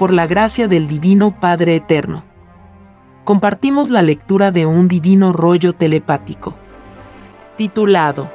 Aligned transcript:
por 0.00 0.14
la 0.14 0.26
gracia 0.26 0.66
del 0.66 0.88
Divino 0.88 1.38
Padre 1.40 1.76
Eterno. 1.76 2.24
Compartimos 3.24 3.90
la 3.90 4.00
lectura 4.00 4.50
de 4.50 4.64
un 4.64 4.88
divino 4.88 5.30
rollo 5.34 5.74
telepático, 5.74 6.54
titulado 7.58 8.30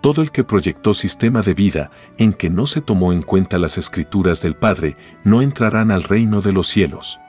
todo 0.00 0.22
el 0.22 0.30
que 0.30 0.44
proyectó 0.44 0.94
sistema 0.94 1.42
de 1.42 1.52
vida 1.52 1.90
en 2.16 2.32
que 2.32 2.48
no 2.48 2.64
se 2.64 2.80
tomó 2.80 3.12
en 3.12 3.20
cuenta 3.20 3.58
las 3.58 3.76
escrituras 3.76 4.40
del 4.40 4.56
Padre 4.56 4.96
no 5.24 5.42
entrarán 5.42 5.90
al 5.90 6.04
reino 6.04 6.40
de 6.40 6.52
los 6.52 6.68
cielos. 6.68 7.20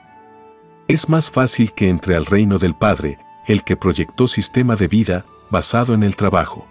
Es 0.88 1.10
más 1.10 1.30
fácil 1.30 1.74
que 1.74 1.90
entre 1.90 2.16
al 2.16 2.24
reino 2.24 2.56
del 2.56 2.74
Padre 2.74 3.18
el 3.46 3.62
que 3.62 3.76
proyectó 3.76 4.26
sistema 4.26 4.74
de 4.74 4.88
vida 4.88 5.26
basado 5.50 5.92
en 5.92 6.02
el 6.02 6.16
trabajo. 6.16 6.66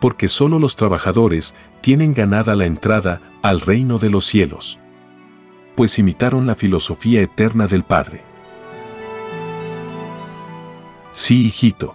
Porque 0.00 0.28
solo 0.28 0.58
los 0.58 0.76
trabajadores 0.76 1.54
tienen 1.80 2.14
ganada 2.14 2.54
la 2.56 2.66
entrada 2.66 3.20
al 3.42 3.60
reino 3.60 3.98
de 3.98 4.10
los 4.10 4.24
cielos. 4.24 4.78
Pues 5.76 5.98
imitaron 5.98 6.46
la 6.46 6.56
filosofía 6.56 7.22
eterna 7.22 7.66
del 7.66 7.84
Padre. 7.84 8.22
Sí, 11.12 11.46
hijito. 11.46 11.94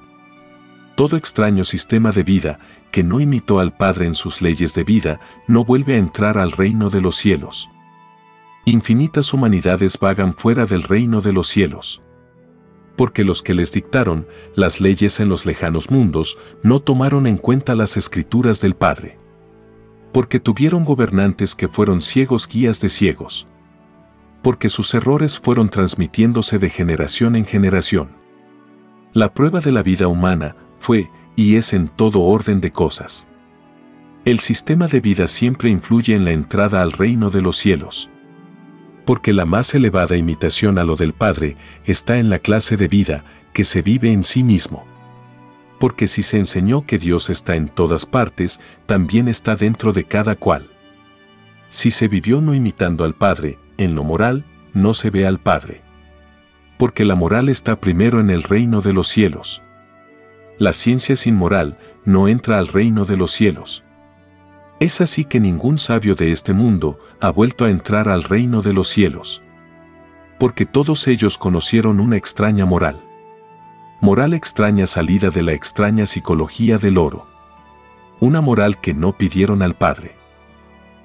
Todo 0.96 1.18
extraño 1.18 1.64
sistema 1.64 2.12
de 2.12 2.24
vida 2.24 2.60
que 2.92 3.04
no 3.04 3.20
imitó 3.20 3.60
al 3.60 3.76
Padre 3.76 4.06
en 4.06 4.16
sus 4.16 4.42
leyes 4.42 4.74
de 4.74 4.84
vida, 4.84 5.20
no 5.48 5.64
vuelve 5.64 5.96
a 5.96 5.98
entrar 5.98 6.38
al 6.38 6.52
reino 6.52 6.90
de 6.90 7.02
los 7.02 7.16
cielos. 7.16 7.70
Infinitas 8.66 9.34
humanidades 9.34 9.98
vagan 10.00 10.34
fuera 10.34 10.66
del 10.66 10.84
reino 10.84 11.22
de 11.22 11.34
los 11.34 11.48
cielos. 11.48 12.02
Porque 13.00 13.24
los 13.24 13.42
que 13.42 13.54
les 13.54 13.72
dictaron 13.72 14.28
las 14.56 14.82
leyes 14.82 15.22
en 15.22 15.30
los 15.30 15.46
lejanos 15.46 15.90
mundos 15.90 16.38
no 16.64 16.82
tomaron 16.82 17.28
en 17.28 17.38
cuenta 17.38 17.74
las 17.74 17.96
escrituras 17.96 18.60
del 18.60 18.76
Padre. 18.76 19.18
Porque 20.12 20.42
tuvieron 20.42 20.84
gobernantes 20.84 21.56
que 21.56 21.70
fueron 21.70 22.02
ciegos 22.02 22.46
guías 22.46 22.82
de 22.82 22.90
ciegos. 22.90 23.48
Porque 24.44 24.68
sus 24.68 24.94
errores 24.94 25.40
fueron 25.40 25.70
transmitiéndose 25.70 26.60
de 26.60 26.70
generación 26.70 27.38
en 27.38 27.46
generación. 27.46 28.10
La 29.14 29.34
prueba 29.34 29.62
de 29.62 29.72
la 29.72 29.82
vida 29.82 30.10
humana 30.10 30.58
fue, 30.78 31.10
y 31.38 31.56
es 31.56 31.72
en 31.72 31.88
todo 31.88 32.24
orden 32.24 32.60
de 32.60 32.74
cosas. 32.74 33.30
El 34.26 34.40
sistema 34.40 34.88
de 34.88 35.00
vida 35.00 35.30
siempre 35.30 35.70
influye 35.70 36.16
en 36.16 36.26
la 36.26 36.34
entrada 36.34 36.82
al 36.82 36.92
reino 36.92 37.30
de 37.30 37.42
los 37.42 37.56
cielos. 37.56 38.10
Porque 39.10 39.34
la 39.34 39.46
más 39.46 39.74
elevada 39.74 40.18
imitación 40.18 40.78
a 40.78 40.84
lo 40.84 40.96
del 40.96 41.14
Padre 41.14 41.58
está 41.84 42.20
en 42.20 42.30
la 42.30 42.38
clase 42.38 42.78
de 42.78 42.88
vida 42.88 43.26
que 43.54 43.64
se 43.64 43.82
vive 43.82 44.12
en 44.12 44.24
sí 44.24 44.44
mismo. 44.44 44.86
Porque 45.80 46.06
si 46.06 46.22
se 46.22 46.38
enseñó 46.38 46.86
que 46.86 47.00
Dios 47.00 47.32
está 47.32 47.56
en 47.56 47.70
todas 47.70 48.06
partes, 48.06 48.62
también 48.86 49.28
está 49.28 49.56
dentro 49.56 49.94
de 49.94 50.04
cada 50.04 50.36
cual. 50.36 50.70
Si 51.70 51.90
se 51.90 52.08
vivió 52.08 52.40
no 52.40 52.54
imitando 52.54 53.04
al 53.04 53.16
Padre, 53.16 53.58
en 53.80 53.96
lo 53.96 54.04
moral, 54.04 54.46
no 54.76 54.94
se 54.94 55.10
ve 55.10 55.26
al 55.26 55.40
Padre. 55.40 55.82
Porque 56.78 57.04
la 57.04 57.16
moral 57.16 57.50
está 57.50 57.80
primero 57.80 58.20
en 58.20 58.30
el 58.30 58.44
reino 58.44 58.82
de 58.82 58.94
los 58.94 59.08
cielos 59.08 59.64
la 60.60 60.74
ciencia 60.74 61.16
sin 61.16 61.36
moral 61.36 61.78
no 62.04 62.28
entra 62.28 62.60
al 62.60 62.68
reino 62.68 63.06
de 63.06 63.16
los 63.16 63.32
cielos. 63.32 63.86
Es 64.80 65.02
así 65.02 65.26
que 65.26 65.42
ningún 65.42 65.78
sabio 65.78 66.16
de 66.16 66.32
este 66.32 66.54
mundo 66.54 67.00
ha 67.20 67.32
vuelto 67.32 67.66
a 67.66 67.70
entrar 67.70 68.08
al 68.08 68.24
reino 68.24 68.62
de 68.62 68.72
los 68.72 68.88
cielos. 68.88 69.44
Porque 70.40 70.66
todos 70.66 71.06
ellos 71.10 71.38
conocieron 71.38 72.00
una 72.00 72.16
extraña 72.16 72.66
moral. 72.66 73.04
Moral 74.00 74.34
extraña 74.34 74.88
salida 74.88 75.32
de 75.32 75.44
la 75.44 75.52
extraña 75.52 76.06
psicología 76.06 76.78
del 76.78 76.98
oro. 76.98 77.28
Una 78.22 78.40
moral 78.40 78.80
que 78.80 78.94
no 78.94 79.18
pidieron 79.18 79.62
al 79.62 79.76
Padre. 79.76 80.16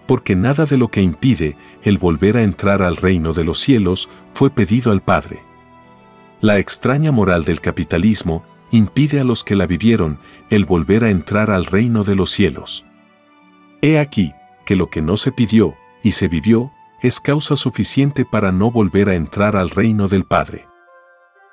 Porque 0.06 0.36
nada 0.36 0.66
de 0.66 0.76
lo 0.76 0.86
que 0.88 1.02
impide 1.02 1.56
el 1.82 1.98
volver 1.98 2.36
a 2.36 2.44
entrar 2.44 2.80
al 2.80 2.96
reino 2.96 3.32
de 3.32 3.42
los 3.42 3.58
cielos 3.58 4.08
fue 4.34 4.50
pedido 4.50 4.92
al 4.92 5.02
Padre. 5.02 5.42
La 6.40 6.58
extraña 6.58 7.10
moral 7.10 7.42
del 7.44 7.60
capitalismo 7.60 8.44
impide 8.70 9.18
a 9.18 9.24
los 9.24 9.42
que 9.42 9.56
la 9.56 9.66
vivieron 9.66 10.20
el 10.48 10.64
volver 10.64 11.02
a 11.02 11.10
entrar 11.10 11.50
al 11.50 11.64
reino 11.64 12.04
de 12.04 12.14
los 12.14 12.30
cielos. 12.30 12.84
He 13.86 13.98
aquí 13.98 14.32
que 14.64 14.76
lo 14.76 14.88
que 14.88 15.02
no 15.02 15.18
se 15.18 15.30
pidió 15.30 15.74
y 16.02 16.12
se 16.12 16.26
vivió 16.26 16.72
es 17.02 17.20
causa 17.20 17.54
suficiente 17.54 18.24
para 18.24 18.50
no 18.50 18.70
volver 18.70 19.10
a 19.10 19.14
entrar 19.14 19.56
al 19.58 19.68
reino 19.68 20.08
del 20.08 20.24
Padre. 20.24 20.66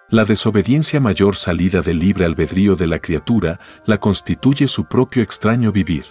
La 0.07 0.23
desobediencia 0.23 1.01
mayor 1.01 1.35
salida 1.35 1.81
del 1.81 1.99
libre 1.99 2.23
albedrío 2.23 2.77
de 2.77 2.87
la 2.87 2.99
criatura 2.99 3.59
la 3.85 3.97
constituye 3.99 4.69
su 4.69 4.85
propio 4.85 5.21
extraño 5.21 5.73
vivir. 5.73 6.05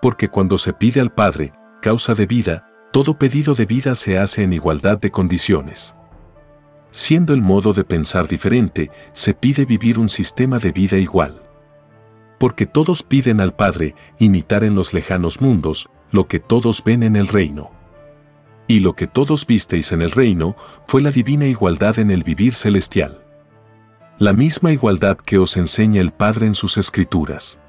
Porque 0.00 0.28
cuando 0.28 0.56
se 0.56 0.72
pide 0.72 1.02
al 1.02 1.12
Padre, 1.12 1.52
causa 1.82 2.14
de 2.14 2.24
vida, 2.24 2.66
todo 2.90 3.18
pedido 3.18 3.54
de 3.54 3.66
vida 3.66 3.96
se 3.96 4.18
hace 4.18 4.42
en 4.42 4.54
igualdad 4.54 4.98
de 4.98 5.10
condiciones. 5.10 5.96
Siendo 6.88 7.34
el 7.34 7.42
modo 7.42 7.74
de 7.74 7.84
pensar 7.84 8.26
diferente, 8.26 8.90
se 9.12 9.34
pide 9.34 9.66
vivir 9.66 9.98
un 9.98 10.08
sistema 10.08 10.58
de 10.58 10.72
vida 10.72 10.96
igual. 10.96 11.49
Porque 12.40 12.66
todos 12.66 13.04
piden 13.04 13.40
al 13.40 13.54
Padre 13.54 13.94
imitar 14.18 14.64
en 14.64 14.74
los 14.74 14.92
lejanos 14.92 15.40
mundos 15.40 15.88
lo 16.10 16.26
que 16.26 16.40
todos 16.40 16.82
ven 16.82 17.04
en 17.04 17.14
el 17.14 17.28
reino. 17.28 17.70
Y 18.66 18.80
lo 18.80 18.94
que 18.94 19.06
todos 19.06 19.46
visteis 19.46 19.92
en 19.92 20.02
el 20.02 20.10
reino 20.10 20.56
fue 20.88 21.02
la 21.02 21.12
divina 21.12 21.46
igualdad 21.46 22.00
en 22.00 22.10
el 22.10 22.24
vivir 22.24 22.54
celestial. 22.54 23.24
La 24.18 24.32
misma 24.32 24.72
igualdad 24.72 25.18
que 25.18 25.38
os 25.38 25.56
enseña 25.56 26.00
el 26.00 26.10
Padre 26.10 26.46
en 26.46 26.56
sus 26.56 26.78
escrituras. 26.78 27.60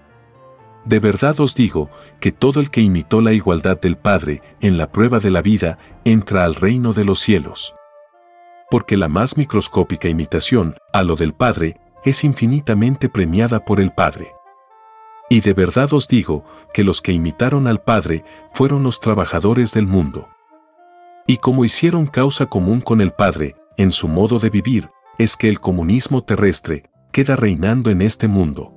De 0.86 1.00
verdad 1.00 1.40
os 1.40 1.54
digo 1.54 1.92
que 2.20 2.32
todo 2.32 2.60
el 2.60 2.72
que 2.72 2.82
imitó 2.82 3.22
la 3.22 3.34
igualdad 3.34 3.80
del 3.80 3.98
Padre 3.98 4.42
en 4.62 4.80
la 4.80 4.92
prueba 4.92 5.20
de 5.20 5.30
la 5.30 5.44
vida 5.44 5.78
entra 6.06 6.46
al 6.46 6.56
reino 6.56 6.94
de 6.94 7.04
los 7.04 7.20
cielos 7.20 7.76
porque 8.72 8.96
la 8.96 9.10
más 9.10 9.36
microscópica 9.36 10.08
imitación, 10.08 10.78
a 10.94 11.04
lo 11.04 11.18
del 11.18 11.34
Padre, 11.34 11.78
es 12.06 12.24
infinitamente 12.24 13.10
premiada 13.10 13.66
por 13.66 13.82
el 13.82 13.92
Padre. 13.92 14.32
Y 15.32 15.40
de 15.40 15.54
verdad 15.54 15.94
os 15.94 16.10
digo 16.10 16.44
que 16.74 16.84
los 16.84 17.02
que 17.02 17.14
imitaron 17.14 17.66
al 17.66 17.82
Padre 17.82 18.26
fueron 18.54 18.84
los 18.84 19.00
trabajadores 19.00 19.74
del 19.74 19.88
mundo. 19.88 20.28
Y 21.26 21.38
como 21.38 21.64
hicieron 21.64 22.06
causa 22.06 22.48
común 22.48 22.82
con 22.82 23.00
el 23.00 23.14
Padre, 23.14 23.56
en 23.78 23.92
su 23.92 24.10
modo 24.10 24.40
de 24.40 24.50
vivir, 24.50 24.90
es 25.18 25.38
que 25.38 25.48
el 25.48 25.62
comunismo 25.62 26.22
terrestre 26.22 26.84
queda 27.14 27.38
reinando 27.38 27.92
en 27.92 28.02
este 28.02 28.28
mundo. 28.28 28.74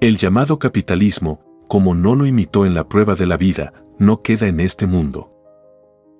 El 0.00 0.16
llamado 0.16 0.58
capitalismo, 0.58 1.44
como 1.68 1.94
no 1.94 2.16
lo 2.16 2.26
imitó 2.26 2.66
en 2.66 2.74
la 2.74 2.88
prueba 2.88 3.14
de 3.14 3.26
la 3.26 3.36
vida, 3.36 3.72
no 4.00 4.20
queda 4.20 4.48
en 4.48 4.58
este 4.58 4.88
mundo. 4.88 5.30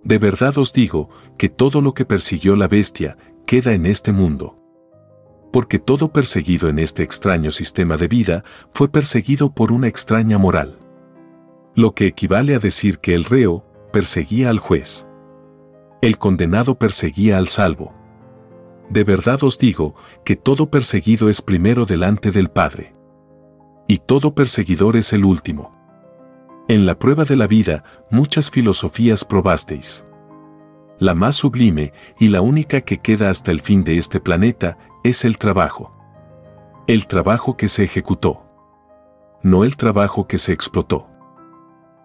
De 0.05 0.19
verdad 0.19 0.57
os 0.57 0.73
digo 0.73 1.09
que 1.37 1.49
todo 1.49 1.81
lo 1.81 1.95
que 1.95 2.05
persiguió 2.05 2.55
la 2.55 2.69
bestia 2.69 3.17
queda 3.45 3.73
en 3.75 3.87
este 3.87 4.13
mundo. 4.13 4.62
Porque 5.53 5.79
todo 5.79 6.13
perseguido 6.13 6.69
en 6.69 6.79
este 6.79 7.03
extraño 7.03 7.51
sistema 7.51 7.97
de 7.97 8.09
vida 8.09 8.45
fue 8.73 8.89
perseguido 8.89 9.53
por 9.53 9.71
una 9.71 9.87
extraña 9.87 10.39
moral. 10.39 10.79
Lo 11.75 11.95
que 11.95 12.07
equivale 12.07 12.55
a 12.55 12.59
decir 12.59 12.99
que 12.99 13.15
el 13.15 13.25
reo 13.25 13.65
perseguía 13.93 14.49
al 14.51 14.59
juez. 14.59 15.07
El 16.01 16.19
condenado 16.19 16.77
perseguía 16.77 17.37
al 17.37 17.49
salvo. 17.49 17.95
De 18.89 19.05
verdad 19.05 19.43
os 19.45 19.59
digo 19.59 19.95
que 20.25 20.37
todo 20.37 20.71
perseguido 20.71 21.29
es 21.29 21.41
primero 21.41 21.85
delante 21.85 22.31
del 22.31 22.51
Padre. 22.51 22.95
Y 23.87 23.99
todo 23.99 24.35
perseguidor 24.35 24.97
es 24.97 25.13
el 25.13 25.25
último. 25.25 25.75
En 26.69 26.87
la 26.87 26.99
prueba 26.99 27.25
de 27.25 27.37
la 27.37 27.47
vida, 27.47 27.85
muchas 28.11 28.51
filosofías 28.51 29.25
probasteis. 29.25 30.07
La 30.99 31.15
más 31.15 31.37
sublime 31.37 31.93
y 32.19 32.29
la 32.29 32.41
única 32.41 32.81
que 32.81 32.99
queda 32.99 33.31
hasta 33.31 33.51
el 33.51 33.61
fin 33.61 33.83
de 33.85 33.99
este 33.99 34.21
planeta 34.21 34.79
es 35.05 35.25
el 35.25 35.37
trabajo. 35.37 35.93
El 36.87 37.07
trabajo 37.07 37.57
que 37.57 37.69
se 37.69 37.83
ejecutó. 37.83 38.43
No 39.43 39.65
el 39.65 39.77
trabajo 39.77 40.29
que 40.29 40.39
se 40.39 40.53
explotó. 40.53 41.09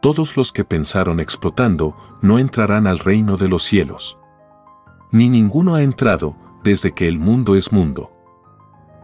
Todos 0.02 0.36
los 0.36 0.52
que 0.52 0.66
pensaron 0.66 1.20
explotando 1.20 1.96
no 2.22 2.40
entrarán 2.40 2.88
al 2.88 2.98
reino 2.98 3.38
de 3.38 3.50
los 3.50 3.64
cielos. 3.64 4.18
Ni 5.12 5.30
ninguno 5.30 5.76
ha 5.76 5.84
entrado 5.84 6.36
desde 6.64 6.94
que 6.94 7.08
el 7.08 7.20
mundo 7.20 7.56
es 7.56 7.72
mundo. 7.72 8.12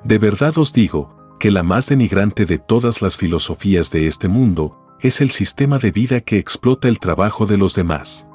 De 0.04 0.18
verdad 0.18 0.58
os 0.58 0.74
digo 0.74 1.16
que 1.40 1.52
la 1.52 1.62
más 1.62 1.88
denigrante 1.88 2.46
de 2.46 2.58
todas 2.58 3.02
las 3.02 3.18
filosofías 3.18 3.92
de 3.92 4.08
este 4.08 4.28
mundo 4.28 4.76
es 5.02 5.22
el 5.22 5.30
sistema 5.30 5.78
de 5.78 5.92
vida 5.92 6.20
que 6.22 6.40
explota 6.40 6.88
el 6.88 7.00
trabajo 7.00 7.46
de 7.46 7.58
los 7.58 7.76
demás. 7.76 8.28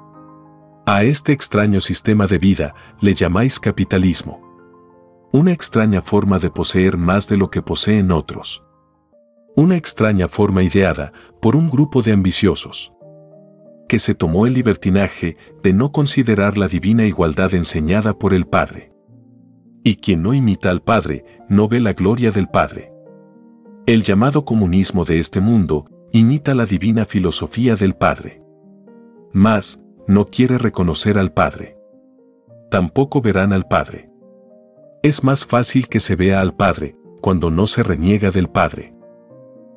A 0.86 1.02
este 1.02 1.32
extraño 1.32 1.80
sistema 1.80 2.26
de 2.26 2.38
vida 2.38 2.74
le 3.00 3.14
llamáis 3.14 3.58
capitalismo. 3.58 4.47
Una 5.30 5.52
extraña 5.52 6.00
forma 6.00 6.38
de 6.38 6.50
poseer 6.50 6.96
más 6.96 7.28
de 7.28 7.36
lo 7.36 7.50
que 7.50 7.60
poseen 7.60 8.10
otros. 8.12 8.64
Una 9.54 9.76
extraña 9.76 10.26
forma 10.26 10.62
ideada 10.62 11.12
por 11.42 11.54
un 11.54 11.68
grupo 11.68 12.00
de 12.00 12.12
ambiciosos 12.12 12.92
que 13.88 13.98
se 13.98 14.14
tomó 14.14 14.46
el 14.46 14.52
libertinaje 14.52 15.36
de 15.62 15.72
no 15.72 15.92
considerar 15.92 16.58
la 16.58 16.68
divina 16.68 17.06
igualdad 17.06 17.54
enseñada 17.54 18.18
por 18.18 18.34
el 18.34 18.46
Padre. 18.46 18.92
Y 19.82 19.96
quien 19.96 20.22
no 20.22 20.34
imita 20.34 20.70
al 20.70 20.82
Padre 20.82 21.24
no 21.48 21.68
ve 21.68 21.80
la 21.80 21.94
gloria 21.94 22.30
del 22.30 22.48
Padre. 22.48 22.92
El 23.86 24.02
llamado 24.02 24.44
comunismo 24.44 25.04
de 25.04 25.18
este 25.18 25.40
mundo 25.40 25.86
imita 26.12 26.54
la 26.54 26.66
divina 26.66 27.06
filosofía 27.06 27.76
del 27.76 27.94
Padre. 27.94 28.42
Mas, 29.32 29.80
no 30.06 30.26
quiere 30.26 30.58
reconocer 30.58 31.18
al 31.18 31.32
Padre. 31.32 31.76
Tampoco 32.70 33.22
verán 33.22 33.54
al 33.54 33.66
Padre. 33.66 34.07
Es 35.08 35.24
más 35.24 35.46
fácil 35.46 35.88
que 35.88 36.00
se 36.00 36.16
vea 36.16 36.38
al 36.42 36.54
Padre 36.54 36.94
cuando 37.22 37.50
no 37.50 37.66
se 37.66 37.82
reniega 37.82 38.30
del 38.30 38.50
Padre. 38.50 38.92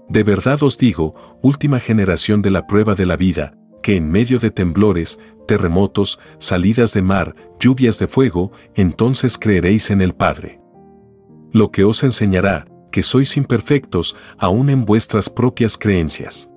De 0.10 0.24
verdad 0.24 0.62
os 0.62 0.78
digo, 0.78 1.16
última 1.42 1.80
generación 1.80 2.42
de 2.42 2.52
la 2.52 2.68
prueba 2.68 2.96
de 2.96 3.06
la 3.06 3.16
vida, 3.16 3.58
que 3.82 3.96
en 3.96 4.12
medio 4.12 4.40
de 4.40 4.52
temblores, 4.52 5.22
terremotos, 5.48 6.20
salidas 6.38 6.94
de 6.94 7.02
mar, 7.02 7.34
lluvias 7.62 7.98
de 7.98 8.10
fuego, 8.10 8.52
entonces 8.76 9.38
creeréis 9.38 9.90
en 9.90 10.02
el 10.02 10.14
Padre. 10.14 10.60
Lo 11.54 11.72
que 11.72 11.86
os 11.86 12.04
enseñará, 12.04 12.68
que 12.92 13.02
sois 13.02 13.38
imperfectos 13.38 14.18
aún 14.38 14.70
en 14.70 14.84
vuestras 14.84 15.30
propias 15.30 15.78
creencias. 15.78 16.52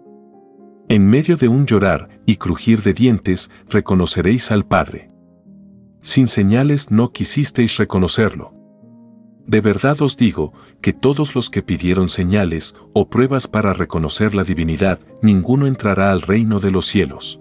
En 0.88 1.08
medio 1.08 1.36
de 1.36 1.46
un 1.46 1.64
llorar 1.64 2.08
y 2.26 2.38
crujir 2.38 2.82
de 2.82 2.92
dientes, 2.92 3.52
reconoceréis 3.70 4.50
al 4.50 4.66
Padre. 4.66 5.12
Sin 6.00 6.26
señales 6.26 6.90
no 6.90 7.12
quisisteis 7.12 7.76
reconocerlo. 7.76 8.53
De 9.46 9.60
verdad 9.60 10.00
os 10.00 10.16
digo 10.16 10.52
que 10.80 10.92
todos 10.92 11.34
los 11.34 11.50
que 11.50 11.62
pidieron 11.62 12.08
señales 12.08 12.74
o 12.94 13.08
pruebas 13.08 13.46
para 13.46 13.74
reconocer 13.74 14.34
la 14.34 14.42
divinidad, 14.42 14.98
ninguno 15.20 15.66
entrará 15.66 16.12
al 16.12 16.22
reino 16.22 16.60
de 16.60 16.70
los 16.70 16.86
cielos. 16.86 17.40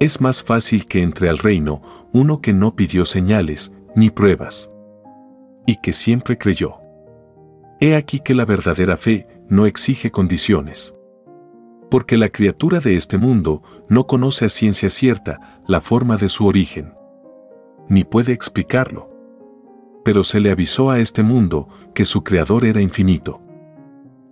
Es 0.00 0.20
más 0.20 0.44
fácil 0.44 0.86
que 0.86 1.02
entre 1.02 1.28
al 1.28 1.38
reino 1.38 1.82
uno 2.12 2.40
que 2.40 2.52
no 2.52 2.76
pidió 2.76 3.04
señales 3.04 3.72
ni 3.96 4.10
pruebas. 4.10 4.70
Y 5.66 5.76
que 5.80 5.92
siempre 5.92 6.38
creyó. 6.38 6.76
He 7.80 7.96
aquí 7.96 8.20
que 8.20 8.34
la 8.34 8.44
verdadera 8.44 8.96
fe 8.96 9.26
no 9.48 9.66
exige 9.66 10.10
condiciones. 10.10 10.94
Porque 11.90 12.16
la 12.16 12.28
criatura 12.28 12.80
de 12.80 12.96
este 12.96 13.16
mundo 13.16 13.62
no 13.88 14.06
conoce 14.06 14.44
a 14.44 14.48
ciencia 14.50 14.90
cierta 14.90 15.60
la 15.66 15.80
forma 15.80 16.16
de 16.16 16.28
su 16.28 16.46
origen. 16.46 16.92
Ni 17.88 18.04
puede 18.04 18.32
explicarlo. 18.32 19.17
Pero 20.08 20.22
se 20.22 20.40
le 20.40 20.50
avisó 20.50 20.90
a 20.90 21.00
este 21.00 21.22
mundo 21.22 21.68
que 21.94 22.06
su 22.06 22.24
creador 22.24 22.64
era 22.64 22.80
infinito. 22.80 23.42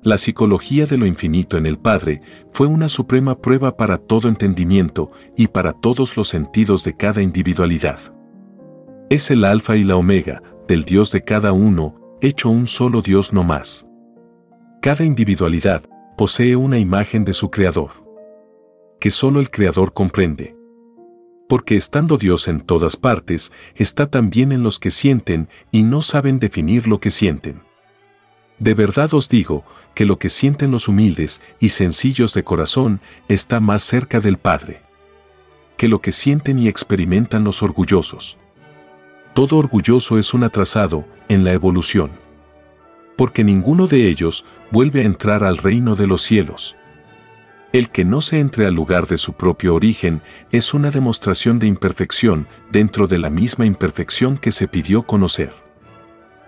La 0.00 0.16
psicología 0.16 0.86
de 0.86 0.96
lo 0.96 1.04
infinito 1.04 1.58
en 1.58 1.66
el 1.66 1.78
Padre 1.78 2.22
fue 2.50 2.66
una 2.66 2.88
suprema 2.88 3.42
prueba 3.42 3.76
para 3.76 3.98
todo 3.98 4.30
entendimiento 4.30 5.10
y 5.36 5.48
para 5.48 5.74
todos 5.74 6.16
los 6.16 6.28
sentidos 6.28 6.82
de 6.82 6.96
cada 6.96 7.20
individualidad. 7.20 7.98
Es 9.10 9.30
el 9.30 9.44
alfa 9.44 9.76
y 9.76 9.84
la 9.84 9.96
omega, 9.96 10.42
del 10.66 10.86
Dios 10.86 11.12
de 11.12 11.24
cada 11.24 11.52
uno, 11.52 12.16
hecho 12.22 12.48
un 12.48 12.66
solo 12.68 13.02
Dios 13.02 13.34
no 13.34 13.44
más. 13.44 13.86
Cada 14.80 15.04
individualidad 15.04 15.82
posee 16.16 16.56
una 16.56 16.78
imagen 16.78 17.26
de 17.26 17.34
su 17.34 17.50
Creador, 17.50 17.90
que 18.98 19.10
solo 19.10 19.40
el 19.40 19.50
Creador 19.50 19.92
comprende. 19.92 20.55
Porque 21.48 21.76
estando 21.76 22.18
Dios 22.18 22.48
en 22.48 22.60
todas 22.60 22.96
partes, 22.96 23.52
está 23.74 24.08
también 24.08 24.52
en 24.52 24.62
los 24.62 24.78
que 24.78 24.90
sienten 24.90 25.48
y 25.70 25.82
no 25.82 26.02
saben 26.02 26.38
definir 26.38 26.88
lo 26.88 27.00
que 27.00 27.10
sienten. 27.10 27.62
De 28.58 28.74
verdad 28.74 29.12
os 29.14 29.28
digo 29.28 29.64
que 29.94 30.06
lo 30.06 30.18
que 30.18 30.28
sienten 30.28 30.70
los 30.70 30.88
humildes 30.88 31.42
y 31.60 31.68
sencillos 31.68 32.34
de 32.34 32.42
corazón 32.42 33.00
está 33.28 33.60
más 33.60 33.82
cerca 33.82 34.20
del 34.20 34.38
Padre 34.38 34.86
que 35.76 35.88
lo 35.88 36.00
que 36.00 36.12
sienten 36.12 36.58
y 36.58 36.68
experimentan 36.68 37.44
los 37.44 37.62
orgullosos. 37.62 38.38
Todo 39.34 39.58
orgulloso 39.58 40.18
es 40.18 40.32
un 40.32 40.44
atrasado 40.44 41.04
en 41.28 41.44
la 41.44 41.52
evolución. 41.52 42.10
Porque 43.16 43.44
ninguno 43.44 43.86
de 43.86 44.08
ellos 44.08 44.44
vuelve 44.70 45.00
a 45.00 45.04
entrar 45.04 45.44
al 45.44 45.56
reino 45.58 45.94
de 45.94 46.06
los 46.06 46.22
cielos. 46.22 46.76
El 47.76 47.90
que 47.90 48.06
no 48.06 48.22
se 48.22 48.40
entre 48.40 48.64
al 48.64 48.72
lugar 48.72 49.06
de 49.06 49.18
su 49.18 49.34
propio 49.34 49.74
origen 49.74 50.22
es 50.50 50.72
una 50.72 50.90
demostración 50.90 51.58
de 51.58 51.66
imperfección 51.66 52.48
dentro 52.72 53.06
de 53.06 53.18
la 53.18 53.28
misma 53.28 53.66
imperfección 53.66 54.38
que 54.38 54.50
se 54.50 54.66
pidió 54.66 55.02
conocer. 55.02 55.52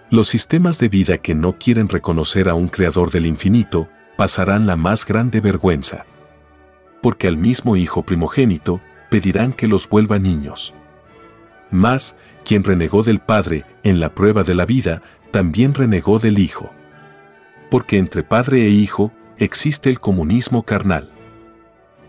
Los 0.09 0.29
sistemas 0.29 0.79
de 0.79 0.89
vida 0.89 1.19
que 1.19 1.35
no 1.35 1.59
quieren 1.59 1.91
reconocer 1.91 2.49
a 2.49 2.55
un 2.55 2.69
creador 2.69 3.11
del 3.11 3.27
infinito 3.27 3.91
pasarán 4.17 4.67
la 4.67 4.77
más 4.77 5.05
grande 5.05 5.43
vergüenza. 5.43 6.07
Porque 7.03 7.29
al 7.29 7.37
mismo 7.37 7.77
hijo 7.77 8.05
primogénito 8.05 8.81
pedirán 9.11 9.53
que 9.53 9.69
los 9.69 9.87
vuelva 9.87 10.19
niños. 10.19 10.73
Mas, 11.71 12.17
quien 12.43 12.65
renegó 12.65 13.03
del 13.03 13.21
Padre 13.21 13.67
en 13.83 14.01
la 14.01 14.15
prueba 14.15 14.45
de 14.45 14.55
la 14.55 14.65
vida, 14.65 15.03
también 15.31 15.75
renegó 15.75 16.19
del 16.21 16.39
Hijo. 16.39 16.73
Porque 17.71 17.99
entre 17.99 18.23
Padre 18.23 18.65
e 18.65 18.71
Hijo 18.71 19.13
existe 19.37 19.91
el 19.91 20.01
comunismo 20.01 20.63
carnal. 20.63 21.13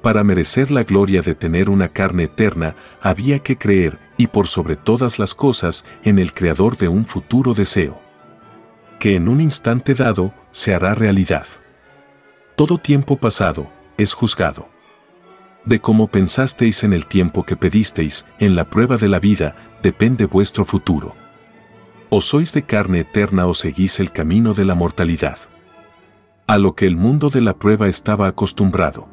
Para 0.02 0.24
merecer 0.24 0.72
la 0.72 0.84
gloria 0.84 1.22
de 1.22 1.36
tener 1.36 1.70
una 1.70 1.90
carne 1.90 2.24
eterna, 2.24 2.76
había 3.02 3.40
que 3.40 3.58
creer, 3.58 4.00
y 4.18 4.28
por 4.28 4.48
sobre 4.48 4.76
todas 4.76 5.20
las 5.20 5.34
cosas, 5.34 5.86
en 6.04 6.20
el 6.20 6.34
Creador 6.34 6.78
de 6.78 6.88
un 6.88 7.06
futuro 7.06 7.54
deseo. 7.54 8.00
Que 9.00 9.16
en 9.16 9.28
un 9.28 9.42
instante 9.42 9.94
dado 9.94 10.34
se 10.52 10.74
hará 10.74 10.96
realidad. 10.96 11.48
Todo 12.56 12.78
tiempo 12.78 13.18
pasado 13.18 13.70
es 13.98 14.14
juzgado 14.14 14.70
de 15.66 15.80
cómo 15.80 16.08
pensasteis 16.08 16.84
en 16.84 16.94
el 16.94 17.06
tiempo 17.06 17.46
que 17.46 17.56
pedisteis, 17.56 18.26
en 18.40 18.56
la 18.56 18.66
prueba 18.66 18.98
de 18.98 19.08
la 19.08 19.20
vida, 19.20 19.56
depende 19.84 20.26
vuestro 20.26 20.66
futuro. 20.66 21.16
O 22.10 22.22
sois 22.22 22.54
de 22.54 22.64
carne 22.64 23.02
eterna 23.02 23.46
o 23.46 23.54
seguís 23.54 24.00
el 24.00 24.12
camino 24.12 24.54
de 24.54 24.66
la 24.66 24.74
mortalidad. 24.74 25.38
A 26.48 26.58
lo 26.58 26.74
que 26.74 26.88
el 26.88 26.96
mundo 26.96 27.30
de 27.30 27.42
la 27.42 27.54
prueba 27.54 27.88
estaba 27.88 28.28
acostumbrado. 28.28 29.08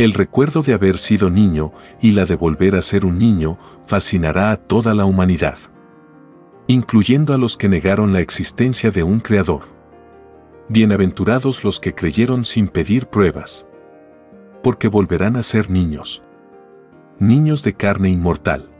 El 0.00 0.14
recuerdo 0.14 0.62
de 0.62 0.72
haber 0.72 0.96
sido 0.96 1.28
niño 1.28 1.74
y 2.00 2.12
la 2.12 2.24
de 2.24 2.34
volver 2.34 2.74
a 2.74 2.80
ser 2.80 3.04
un 3.04 3.18
niño 3.18 3.58
fascinará 3.84 4.50
a 4.50 4.56
toda 4.56 4.94
la 4.94 5.04
humanidad, 5.04 5.58
incluyendo 6.68 7.34
a 7.34 7.36
los 7.36 7.58
que 7.58 7.68
negaron 7.68 8.14
la 8.14 8.20
existencia 8.20 8.90
de 8.90 9.02
un 9.02 9.20
creador. 9.20 9.64
Bienaventurados 10.70 11.64
los 11.64 11.80
que 11.80 11.94
creyeron 11.94 12.44
sin 12.44 12.68
pedir 12.68 13.08
pruebas 13.08 13.66
porque 14.62 14.88
volverán 14.88 15.36
a 15.36 15.42
ser 15.42 15.68
niños. 15.68 16.22
Niños 17.18 17.62
de 17.62 17.74
carne 17.74 18.08
inmortal. 18.08 18.70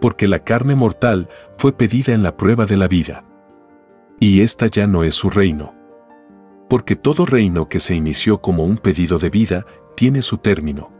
Porque 0.00 0.26
la 0.26 0.40
carne 0.40 0.74
mortal 0.74 1.28
fue 1.58 1.72
pedida 1.72 2.12
en 2.12 2.24
la 2.24 2.36
prueba 2.36 2.66
de 2.66 2.76
la 2.76 2.88
vida. 2.88 3.24
Y 4.18 4.40
esta 4.40 4.66
ya 4.66 4.88
no 4.88 5.04
es 5.04 5.14
su 5.14 5.30
reino. 5.30 5.76
Porque 6.68 6.96
todo 6.96 7.24
reino 7.24 7.68
que 7.68 7.78
se 7.78 7.94
inició 7.94 8.40
como 8.40 8.64
un 8.64 8.78
pedido 8.78 9.18
de 9.18 9.30
vida 9.30 9.64
tiene 9.94 10.22
su 10.22 10.38
término. 10.38 10.92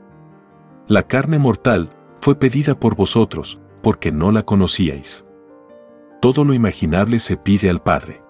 La 0.87 1.05
carne 1.05 1.39
mortal 1.39 1.91
fue 2.21 2.39
pedida 2.39 2.79
por 2.79 2.97
vosotros, 2.97 3.61
porque 3.83 4.13
no 4.13 4.33
la 4.33 4.45
conocíais. 4.45 5.27
Todo 6.21 6.45
lo 6.45 6.55
imaginable 6.55 7.19
se 7.19 7.37
pide 7.37 7.69
al 7.69 7.83
Padre. 7.83 8.23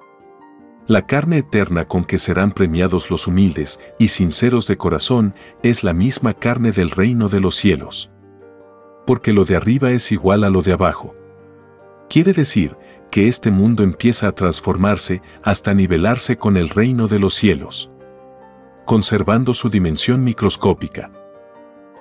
La 0.86 1.06
carne 1.06 1.38
eterna 1.38 1.86
con 1.86 2.04
que 2.04 2.18
serán 2.18 2.52
premiados 2.52 3.10
los 3.10 3.26
humildes 3.26 3.80
y 3.98 4.08
sinceros 4.08 4.66
de 4.66 4.76
corazón 4.76 5.34
es 5.62 5.82
la 5.82 5.94
misma 5.94 6.34
carne 6.34 6.72
del 6.72 6.90
reino 6.90 7.28
de 7.28 7.40
los 7.40 7.54
cielos. 7.54 8.10
Porque 9.06 9.32
lo 9.32 9.44
de 9.44 9.56
arriba 9.56 9.92
es 9.92 10.12
igual 10.12 10.44
a 10.44 10.50
lo 10.50 10.60
de 10.60 10.72
abajo. 10.72 11.14
Quiere 12.10 12.32
decir 12.32 12.76
que 13.10 13.28
este 13.28 13.50
mundo 13.50 13.82
empieza 13.82 14.28
a 14.28 14.32
transformarse 14.32 15.22
hasta 15.42 15.72
nivelarse 15.72 16.36
con 16.36 16.56
el 16.56 16.68
reino 16.68 17.06
de 17.06 17.18
los 17.18 17.32
cielos, 17.32 17.90
conservando 18.84 19.54
su 19.54 19.70
dimensión 19.70 20.24
microscópica. 20.24 21.10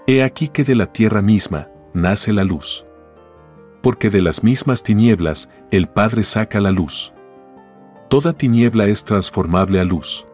He 0.07 0.23
aquí 0.23 0.49
que 0.49 0.63
de 0.63 0.75
la 0.75 0.91
tierra 0.91 1.21
misma 1.21 1.69
nace 1.93 2.33
la 2.33 2.43
luz. 2.43 2.85
Porque 3.81 4.09
de 4.09 4.21
las 4.21 4.43
mismas 4.43 4.83
tinieblas 4.83 5.49
el 5.71 5.87
Padre 5.87 6.23
saca 6.23 6.59
la 6.59 6.71
luz. 6.71 7.13
Toda 8.09 8.33
tiniebla 8.33 8.87
es 8.87 9.03
transformable 9.03 9.79
a 9.79 9.83
luz. 9.83 10.25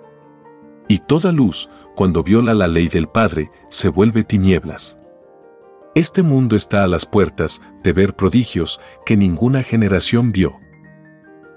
Y 0.88 1.00
toda 1.00 1.32
luz, 1.32 1.70
cuando 1.96 2.24
viola 2.24 2.54
la 2.54 2.68
ley 2.68 2.88
del 2.88 3.08
Padre, 3.08 3.52
se 3.68 3.90
vuelve 3.90 4.24
tinieblas. 4.24 4.98
Este 5.96 6.22
mundo 6.22 6.56
está 6.56 6.84
a 6.84 6.88
las 6.88 7.06
puertas 7.06 7.62
de 7.84 7.94
ver 7.94 8.16
prodigios 8.16 8.80
que 9.06 9.18
ninguna 9.18 9.64
generación 9.64 10.32
vio. 10.32 10.60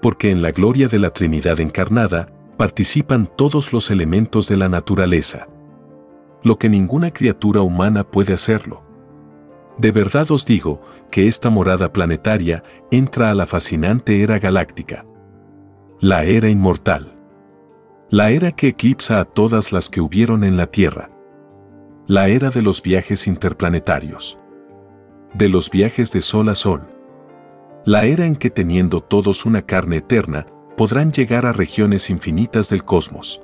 Porque 0.01 0.31
en 0.31 0.41
la 0.41 0.51
gloria 0.51 0.87
de 0.87 0.99
la 0.99 1.11
Trinidad 1.11 1.59
encarnada 1.59 2.32
participan 2.57 3.27
todos 3.27 3.73
los 3.73 3.91
elementos 3.91 4.47
de 4.47 4.57
la 4.57 4.69
naturaleza. 4.69 5.47
Lo 6.43 6.57
que 6.57 6.69
ninguna 6.69 7.11
criatura 7.11 7.61
humana 7.61 8.03
puede 8.03 8.33
hacerlo. 8.33 8.83
De 9.77 9.91
verdad 9.91 10.29
os 10.31 10.45
digo 10.45 10.81
que 11.09 11.27
esta 11.27 11.49
morada 11.49 11.91
planetaria 11.91 12.63
entra 12.91 13.31
a 13.31 13.35
la 13.35 13.45
fascinante 13.45 14.21
era 14.21 14.39
galáctica 14.39 15.05
la 16.03 16.25
era 16.25 16.49
inmortal. 16.49 17.15
La 18.09 18.29
era 18.29 18.51
que 18.51 18.67
eclipsa 18.67 19.21
a 19.21 19.23
todas 19.23 19.71
las 19.71 19.87
que 19.89 20.01
hubieron 20.01 20.43
en 20.43 20.57
la 20.57 20.67
Tierra. 20.67 21.09
La 22.07 22.27
era 22.27 22.49
de 22.49 22.61
los 22.61 22.81
viajes 22.81 23.25
interplanetarios. 23.25 24.37
De 25.33 25.47
los 25.47 25.69
viajes 25.69 26.11
de 26.11 26.19
sol 26.19 26.49
a 26.49 26.55
sol. 26.55 26.89
La 27.85 28.03
era 28.03 28.25
en 28.25 28.35
que 28.35 28.49
teniendo 28.49 28.99
todos 28.99 29.45
una 29.45 29.61
carne 29.61 29.95
eterna, 29.95 30.45
podrán 30.77 31.11
llegar 31.11 31.45
a 31.45 31.53
regiones 31.53 32.09
infinitas 32.09 32.69
del 32.69 32.83
cosmos. 32.83 33.41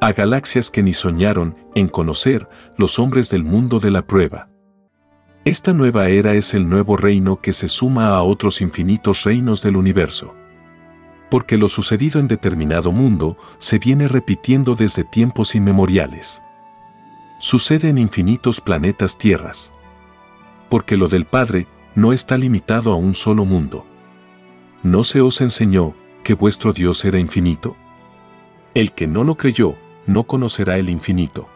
A 0.00 0.12
galaxias 0.12 0.70
que 0.70 0.82
ni 0.82 0.92
soñaron 0.92 1.56
en 1.74 1.88
conocer 1.88 2.48
los 2.76 2.98
hombres 2.98 3.30
del 3.30 3.44
mundo 3.44 3.80
de 3.80 3.90
la 3.90 4.06
prueba. 4.06 4.48
Esta 5.44 5.72
nueva 5.72 6.08
era 6.08 6.34
es 6.34 6.54
el 6.54 6.68
nuevo 6.68 6.96
reino 6.96 7.40
que 7.40 7.52
se 7.52 7.68
suma 7.68 8.08
a 8.08 8.22
otros 8.22 8.60
infinitos 8.60 9.24
reinos 9.24 9.62
del 9.62 9.76
universo. 9.76 10.34
Porque 11.30 11.56
lo 11.56 11.68
sucedido 11.68 12.20
en 12.20 12.28
determinado 12.28 12.92
mundo 12.92 13.38
se 13.58 13.78
viene 13.78 14.06
repitiendo 14.06 14.74
desde 14.74 15.04
tiempos 15.04 15.54
inmemoriales. 15.54 16.42
Sucede 17.38 17.88
en 17.88 17.98
infinitos 17.98 18.60
planetas 18.60 19.18
tierras. 19.18 19.72
Porque 20.68 20.96
lo 20.96 21.08
del 21.08 21.24
Padre 21.24 21.66
no 21.94 22.12
está 22.12 22.36
limitado 22.36 22.92
a 22.92 22.96
un 22.96 23.14
solo 23.14 23.44
mundo. 23.44 23.86
¿No 24.82 25.04
se 25.04 25.20
os 25.20 25.40
enseñó 25.40 25.94
que 26.26 26.34
vuestro 26.34 26.72
Dios 26.72 27.04
era 27.04 27.20
infinito? 27.20 27.76
El 28.74 28.90
que 28.94 29.06
no 29.06 29.22
lo 29.22 29.36
creyó, 29.36 29.76
no 30.06 30.24
conocerá 30.24 30.76
el 30.76 30.90
infinito. 30.90 31.48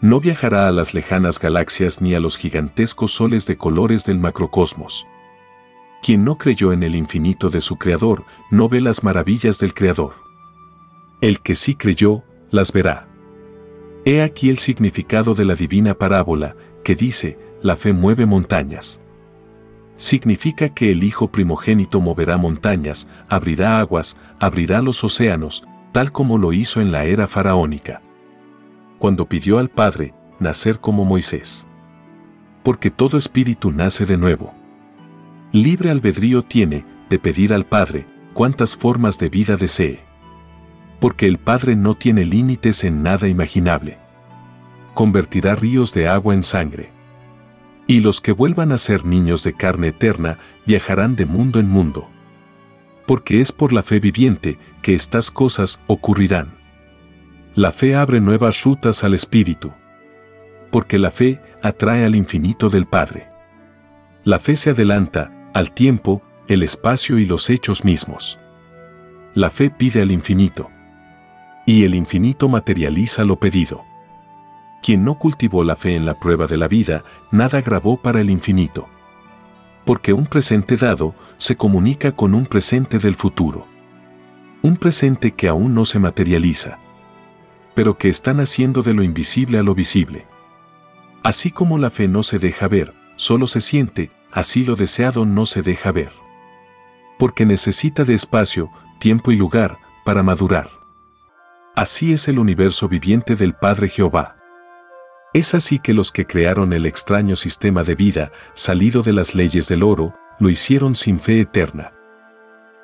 No 0.00 0.20
viajará 0.20 0.68
a 0.68 0.70
las 0.70 0.94
lejanas 0.94 1.40
galaxias 1.40 2.00
ni 2.00 2.14
a 2.14 2.20
los 2.20 2.38
gigantescos 2.38 3.10
soles 3.10 3.44
de 3.44 3.56
colores 3.56 4.04
del 4.04 4.20
macrocosmos. 4.20 5.04
Quien 6.00 6.24
no 6.24 6.38
creyó 6.38 6.72
en 6.72 6.84
el 6.84 6.94
infinito 6.94 7.50
de 7.50 7.60
su 7.60 7.74
Creador, 7.74 8.24
no 8.52 8.68
ve 8.68 8.80
las 8.80 9.02
maravillas 9.02 9.58
del 9.58 9.74
Creador. 9.74 10.14
El 11.20 11.40
que 11.40 11.56
sí 11.56 11.74
creyó, 11.74 12.22
las 12.52 12.70
verá. 12.70 13.08
He 14.04 14.22
aquí 14.22 14.48
el 14.48 14.58
significado 14.58 15.34
de 15.34 15.44
la 15.44 15.56
divina 15.56 15.94
parábola, 15.94 16.54
que 16.84 16.94
dice, 16.94 17.36
la 17.62 17.74
fe 17.74 17.92
mueve 17.92 18.26
montañas 18.26 19.01
significa 20.02 20.68
que 20.68 20.90
el 20.90 21.04
Hijo 21.04 21.30
primogénito 21.30 22.00
moverá 22.00 22.36
montañas, 22.36 23.06
abrirá 23.28 23.78
aguas, 23.78 24.16
abrirá 24.40 24.82
los 24.82 25.04
océanos, 25.04 25.62
tal 25.92 26.10
como 26.10 26.38
lo 26.38 26.52
hizo 26.52 26.80
en 26.80 26.90
la 26.90 27.04
era 27.04 27.28
faraónica. 27.28 28.02
Cuando 28.98 29.28
pidió 29.28 29.60
al 29.60 29.68
Padre 29.68 30.12
nacer 30.40 30.80
como 30.80 31.04
Moisés. 31.04 31.68
Porque 32.64 32.90
todo 32.90 33.16
espíritu 33.16 33.70
nace 33.70 34.04
de 34.04 34.16
nuevo. 34.16 34.52
Libre 35.52 35.90
albedrío 35.90 36.42
tiene 36.42 36.84
de 37.08 37.20
pedir 37.20 37.54
al 37.54 37.64
Padre 37.64 38.08
cuantas 38.34 38.76
formas 38.76 39.20
de 39.20 39.28
vida 39.28 39.56
desee. 39.56 40.00
Porque 40.98 41.28
el 41.28 41.38
Padre 41.38 41.76
no 41.76 41.94
tiene 41.94 42.24
límites 42.24 42.82
en 42.82 43.04
nada 43.04 43.28
imaginable. 43.28 43.98
Convertirá 44.94 45.54
ríos 45.54 45.94
de 45.94 46.08
agua 46.08 46.34
en 46.34 46.42
sangre 46.42 46.90
y 47.86 48.00
los 48.00 48.20
que 48.20 48.32
vuelvan 48.32 48.72
a 48.72 48.78
ser 48.78 49.04
niños 49.04 49.42
de 49.42 49.54
carne 49.54 49.88
eterna 49.88 50.38
viajarán 50.66 51.16
de 51.16 51.26
mundo 51.26 51.60
en 51.60 51.68
mundo. 51.68 52.08
Porque 53.06 53.40
es 53.40 53.52
por 53.52 53.72
la 53.72 53.82
fe 53.82 54.00
viviente 54.00 54.58
que 54.80 54.94
estas 54.94 55.30
cosas 55.30 55.80
ocurrirán. 55.86 56.54
La 57.54 57.72
fe 57.72 57.94
abre 57.94 58.20
nuevas 58.20 58.62
rutas 58.62 59.04
al 59.04 59.14
Espíritu. 59.14 59.72
Porque 60.70 60.98
la 60.98 61.10
fe 61.10 61.40
atrae 61.62 62.04
al 62.04 62.14
infinito 62.14 62.70
del 62.70 62.86
Padre. 62.86 63.28
La 64.24 64.38
fe 64.38 64.56
se 64.56 64.70
adelanta 64.70 65.50
al 65.52 65.72
tiempo, 65.72 66.22
el 66.48 66.62
espacio 66.62 67.18
y 67.18 67.26
los 67.26 67.50
hechos 67.50 67.84
mismos. 67.84 68.38
La 69.34 69.50
fe 69.50 69.68
pide 69.70 70.00
al 70.00 70.10
infinito. 70.10 70.70
Y 71.66 71.84
el 71.84 71.94
infinito 71.94 72.48
materializa 72.48 73.24
lo 73.24 73.38
pedido. 73.38 73.84
Quien 74.82 75.04
no 75.04 75.14
cultivó 75.14 75.62
la 75.62 75.76
fe 75.76 75.94
en 75.94 76.04
la 76.04 76.18
prueba 76.18 76.46
de 76.46 76.56
la 76.56 76.66
vida, 76.66 77.04
nada 77.30 77.60
grabó 77.60 78.02
para 78.02 78.20
el 78.20 78.30
infinito. 78.30 78.88
Porque 79.84 80.12
un 80.12 80.26
presente 80.26 80.76
dado 80.76 81.14
se 81.36 81.56
comunica 81.56 82.12
con 82.12 82.34
un 82.34 82.46
presente 82.46 82.98
del 82.98 83.14
futuro. 83.14 83.66
Un 84.60 84.76
presente 84.76 85.32
que 85.32 85.48
aún 85.48 85.74
no 85.74 85.84
se 85.84 86.00
materializa, 86.00 86.78
pero 87.74 87.96
que 87.96 88.08
está 88.08 88.34
naciendo 88.34 88.82
de 88.82 88.92
lo 88.92 89.04
invisible 89.04 89.58
a 89.58 89.62
lo 89.62 89.74
visible. 89.74 90.26
Así 91.22 91.52
como 91.52 91.78
la 91.78 91.90
fe 91.90 92.08
no 92.08 92.24
se 92.24 92.40
deja 92.40 92.66
ver, 92.66 92.92
solo 93.14 93.46
se 93.46 93.60
siente, 93.60 94.10
así 94.32 94.64
lo 94.64 94.74
deseado 94.74 95.24
no 95.24 95.46
se 95.46 95.62
deja 95.62 95.92
ver. 95.92 96.12
Porque 97.18 97.46
necesita 97.46 98.04
de 98.04 98.14
espacio, 98.14 98.70
tiempo 98.98 99.30
y 99.30 99.36
lugar 99.36 99.78
para 100.04 100.24
madurar. 100.24 100.70
Así 101.76 102.12
es 102.12 102.26
el 102.26 102.40
universo 102.40 102.88
viviente 102.88 103.36
del 103.36 103.54
Padre 103.54 103.88
Jehová. 103.88 104.41
Es 105.34 105.54
así 105.54 105.78
que 105.78 105.94
los 105.94 106.12
que 106.12 106.26
crearon 106.26 106.74
el 106.74 106.84
extraño 106.84 107.36
sistema 107.36 107.84
de 107.84 107.94
vida, 107.94 108.32
salido 108.52 109.02
de 109.02 109.14
las 109.14 109.34
leyes 109.34 109.66
del 109.66 109.82
oro, 109.82 110.14
lo 110.38 110.50
hicieron 110.50 110.94
sin 110.94 111.18
fe 111.18 111.40
eterna. 111.40 111.92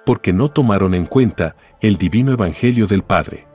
Porque 0.07 0.33
no 0.33 0.49
tomaron 0.49 0.95
en 0.95 1.05
cuenta 1.05 1.57
el 1.83 1.97
divino 1.97 2.33
evangelio 2.33 2.87
del 2.87 3.02
Padre. 3.02 3.47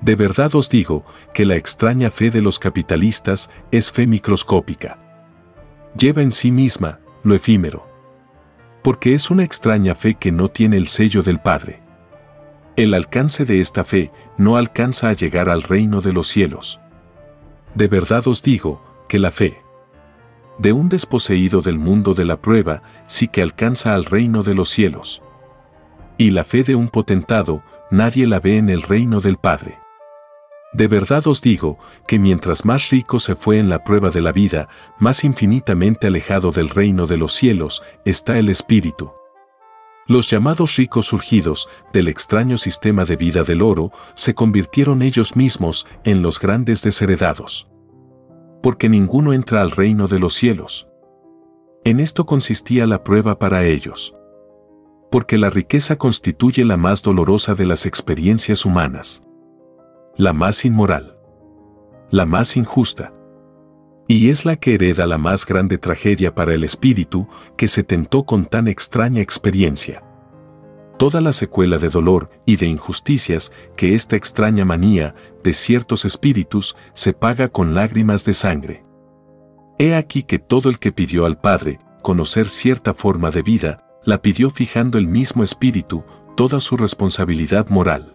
De 0.00 0.16
verdad 0.16 0.52
os 0.56 0.68
digo 0.70 1.04
que 1.32 1.44
la 1.44 1.54
extraña 1.54 2.10
fe 2.10 2.30
de 2.30 2.42
los 2.42 2.58
capitalistas 2.58 3.48
es 3.70 3.92
fe 3.92 4.08
microscópica. 4.08 4.98
Lleva 5.96 6.22
en 6.22 6.32
sí 6.32 6.50
misma 6.50 6.98
lo 7.22 7.36
efímero. 7.36 7.86
Porque 8.82 9.14
es 9.14 9.30
una 9.30 9.44
extraña 9.44 9.94
fe 9.94 10.14
que 10.14 10.32
no 10.32 10.48
tiene 10.48 10.78
el 10.78 10.88
sello 10.88 11.22
del 11.22 11.38
Padre. 11.38 11.80
El 12.74 12.94
alcance 12.94 13.44
de 13.44 13.60
esta 13.60 13.84
fe 13.84 14.10
no 14.36 14.56
alcanza 14.56 15.10
a 15.10 15.12
llegar 15.12 15.48
al 15.48 15.62
reino 15.62 16.00
de 16.00 16.12
los 16.12 16.26
cielos. 16.26 16.80
De 17.74 17.88
verdad 17.88 18.26
os 18.26 18.42
digo, 18.42 18.82
que 19.08 19.18
la 19.18 19.30
fe 19.30 19.62
de 20.60 20.74
un 20.74 20.90
desposeído 20.90 21.62
del 21.62 21.78
mundo 21.78 22.12
de 22.12 22.26
la 22.26 22.42
prueba 22.42 22.82
sí 23.06 23.28
que 23.28 23.40
alcanza 23.40 23.94
al 23.94 24.04
reino 24.04 24.42
de 24.42 24.52
los 24.52 24.68
cielos. 24.68 25.22
Y 26.18 26.32
la 26.32 26.44
fe 26.44 26.64
de 26.64 26.74
un 26.74 26.88
potentado 26.88 27.62
nadie 27.90 28.26
la 28.26 28.40
ve 28.40 28.58
en 28.58 28.68
el 28.68 28.82
reino 28.82 29.22
del 29.22 29.38
Padre. 29.38 29.78
De 30.74 30.86
verdad 30.86 31.26
os 31.26 31.40
digo 31.40 31.78
que 32.06 32.18
mientras 32.18 32.66
más 32.66 32.90
rico 32.90 33.18
se 33.18 33.36
fue 33.36 33.58
en 33.58 33.70
la 33.70 33.82
prueba 33.84 34.10
de 34.10 34.20
la 34.20 34.32
vida, 34.32 34.68
más 34.98 35.24
infinitamente 35.24 36.08
alejado 36.08 36.52
del 36.52 36.68
reino 36.68 37.06
de 37.06 37.16
los 37.16 37.32
cielos 37.32 37.82
está 38.04 38.38
el 38.38 38.50
Espíritu. 38.50 39.12
Los 40.10 40.28
llamados 40.28 40.74
ricos 40.74 41.06
surgidos 41.06 41.68
del 41.92 42.08
extraño 42.08 42.56
sistema 42.56 43.04
de 43.04 43.14
vida 43.14 43.44
del 43.44 43.62
oro 43.62 43.92
se 44.16 44.34
convirtieron 44.34 45.02
ellos 45.02 45.36
mismos 45.36 45.86
en 46.02 46.20
los 46.20 46.40
grandes 46.40 46.82
desheredados. 46.82 47.70
Porque 48.60 48.88
ninguno 48.88 49.32
entra 49.32 49.62
al 49.62 49.70
reino 49.70 50.08
de 50.08 50.18
los 50.18 50.34
cielos. 50.34 50.88
En 51.84 52.00
esto 52.00 52.26
consistía 52.26 52.88
la 52.88 53.04
prueba 53.04 53.38
para 53.38 53.64
ellos. 53.64 54.12
Porque 55.12 55.38
la 55.38 55.48
riqueza 55.48 55.94
constituye 55.94 56.64
la 56.64 56.76
más 56.76 57.04
dolorosa 57.04 57.54
de 57.54 57.66
las 57.66 57.86
experiencias 57.86 58.64
humanas. 58.64 59.22
La 60.16 60.32
más 60.32 60.64
inmoral. 60.64 61.20
La 62.10 62.26
más 62.26 62.56
injusta 62.56 63.14
y 64.10 64.28
es 64.28 64.44
la 64.44 64.56
que 64.56 64.74
hereda 64.74 65.06
la 65.06 65.18
más 65.18 65.46
grande 65.46 65.78
tragedia 65.78 66.34
para 66.34 66.52
el 66.52 66.64
espíritu 66.64 67.28
que 67.56 67.68
se 67.68 67.84
tentó 67.84 68.24
con 68.24 68.44
tan 68.44 68.66
extraña 68.66 69.22
experiencia. 69.22 70.02
Toda 70.98 71.20
la 71.20 71.32
secuela 71.32 71.78
de 71.78 71.90
dolor 71.90 72.28
y 72.44 72.56
de 72.56 72.66
injusticias 72.66 73.52
que 73.76 73.94
esta 73.94 74.16
extraña 74.16 74.64
manía 74.64 75.14
de 75.44 75.52
ciertos 75.52 76.04
espíritus 76.04 76.76
se 76.92 77.12
paga 77.12 77.50
con 77.50 77.76
lágrimas 77.76 78.24
de 78.24 78.34
sangre. 78.34 78.84
He 79.78 79.94
aquí 79.94 80.24
que 80.24 80.40
todo 80.40 80.70
el 80.70 80.80
que 80.80 80.90
pidió 80.90 81.24
al 81.24 81.40
Padre 81.40 81.78
conocer 82.02 82.48
cierta 82.48 82.94
forma 82.94 83.30
de 83.30 83.42
vida, 83.42 83.86
la 84.04 84.20
pidió 84.20 84.50
fijando 84.50 84.98
el 84.98 85.06
mismo 85.06 85.44
espíritu 85.44 86.02
toda 86.36 86.58
su 86.58 86.76
responsabilidad 86.76 87.68
moral. 87.68 88.14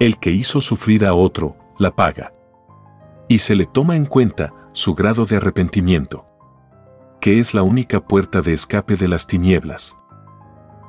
El 0.00 0.18
que 0.18 0.32
hizo 0.32 0.60
sufrir 0.60 1.06
a 1.06 1.14
otro, 1.14 1.56
la 1.78 1.94
paga. 1.94 2.32
Y 3.28 3.38
se 3.38 3.54
le 3.54 3.66
toma 3.66 3.94
en 3.94 4.04
cuenta 4.04 4.52
su 4.78 4.94
grado 4.94 5.26
de 5.26 5.34
arrepentimiento, 5.34 6.24
que 7.20 7.40
es 7.40 7.52
la 7.52 7.64
única 7.64 8.06
puerta 8.06 8.42
de 8.42 8.52
escape 8.52 8.94
de 8.94 9.08
las 9.08 9.26
tinieblas. 9.26 9.98